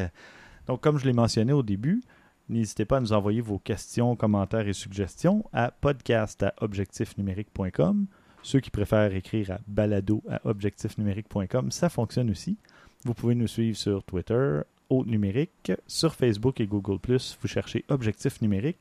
[0.67, 2.01] Donc, comme je l'ai mentionné au début,
[2.49, 8.05] n'hésitez pas à nous envoyer vos questions, commentaires et suggestions à podcast.objectifnumérique.com.
[8.43, 12.57] Ceux qui préfèrent écrire à balado à objectifnumérique.com, ça fonctionne aussi.
[13.05, 14.61] Vous pouvez nous suivre sur Twitter,
[15.05, 16.99] numérique, sur Facebook et Google+.
[17.41, 18.79] Vous cherchez Objectif numérique.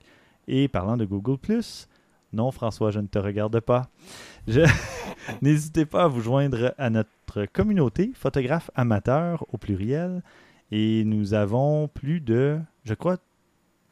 [0.48, 1.38] Et parlant de Google+,
[2.32, 3.88] non, François, je ne te regarde pas.
[4.46, 4.60] Je...
[5.42, 10.22] N'hésitez pas à vous joindre à notre communauté, photographe amateur au pluriel.
[10.70, 13.16] Et nous avons plus de, je crois,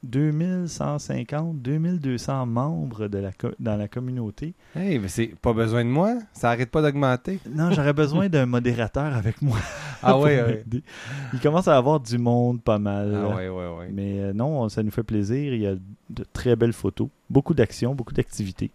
[0.03, 4.55] 2150, 2200 membres de la dans la communauté.
[4.75, 6.15] Hey, mais c'est pas besoin de moi.
[6.33, 7.41] Ça arrête pas d'augmenter.
[7.51, 9.59] Non, j'aurais besoin d'un modérateur avec moi.
[10.03, 10.43] Ah ouais.
[10.47, 10.83] m'aider.
[11.33, 13.15] Il commence à avoir du monde pas mal.
[13.15, 13.89] Ah ouais, ouais, ouais.
[13.93, 15.53] Mais euh, non, ça nous fait plaisir.
[15.53, 18.71] Il y a de très belles photos, beaucoup d'actions, beaucoup d'activités.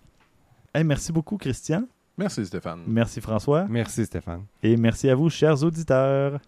[0.73, 1.85] Hey, merci beaucoup, Christian.
[2.17, 2.81] Merci Stéphane.
[2.87, 3.65] Merci, François.
[3.69, 4.43] Merci Stéphane.
[4.61, 6.39] Et merci à vous, chers auditeurs.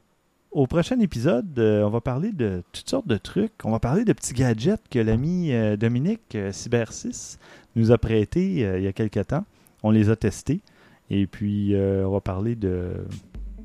[0.56, 3.52] Au prochain épisode, euh, on va parler de toutes sortes de trucs.
[3.66, 7.40] On va parler de petits gadgets que l'ami euh, Dominique euh, Cyber6
[7.76, 9.44] nous a prêtés il y a quelque temps.
[9.84, 10.62] On les a testés.
[11.10, 13.06] Et puis, on va parler de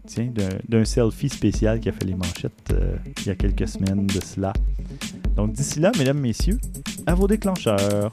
[0.05, 0.33] tiens,
[0.69, 2.75] d'un- selfie spécial qui a fait les manchettes
[3.21, 4.53] il y a quelques semaines de cela.
[5.37, 6.59] Donc, d'ici là, mesdames, messieurs,
[7.07, 8.11] à vos déclencheurs.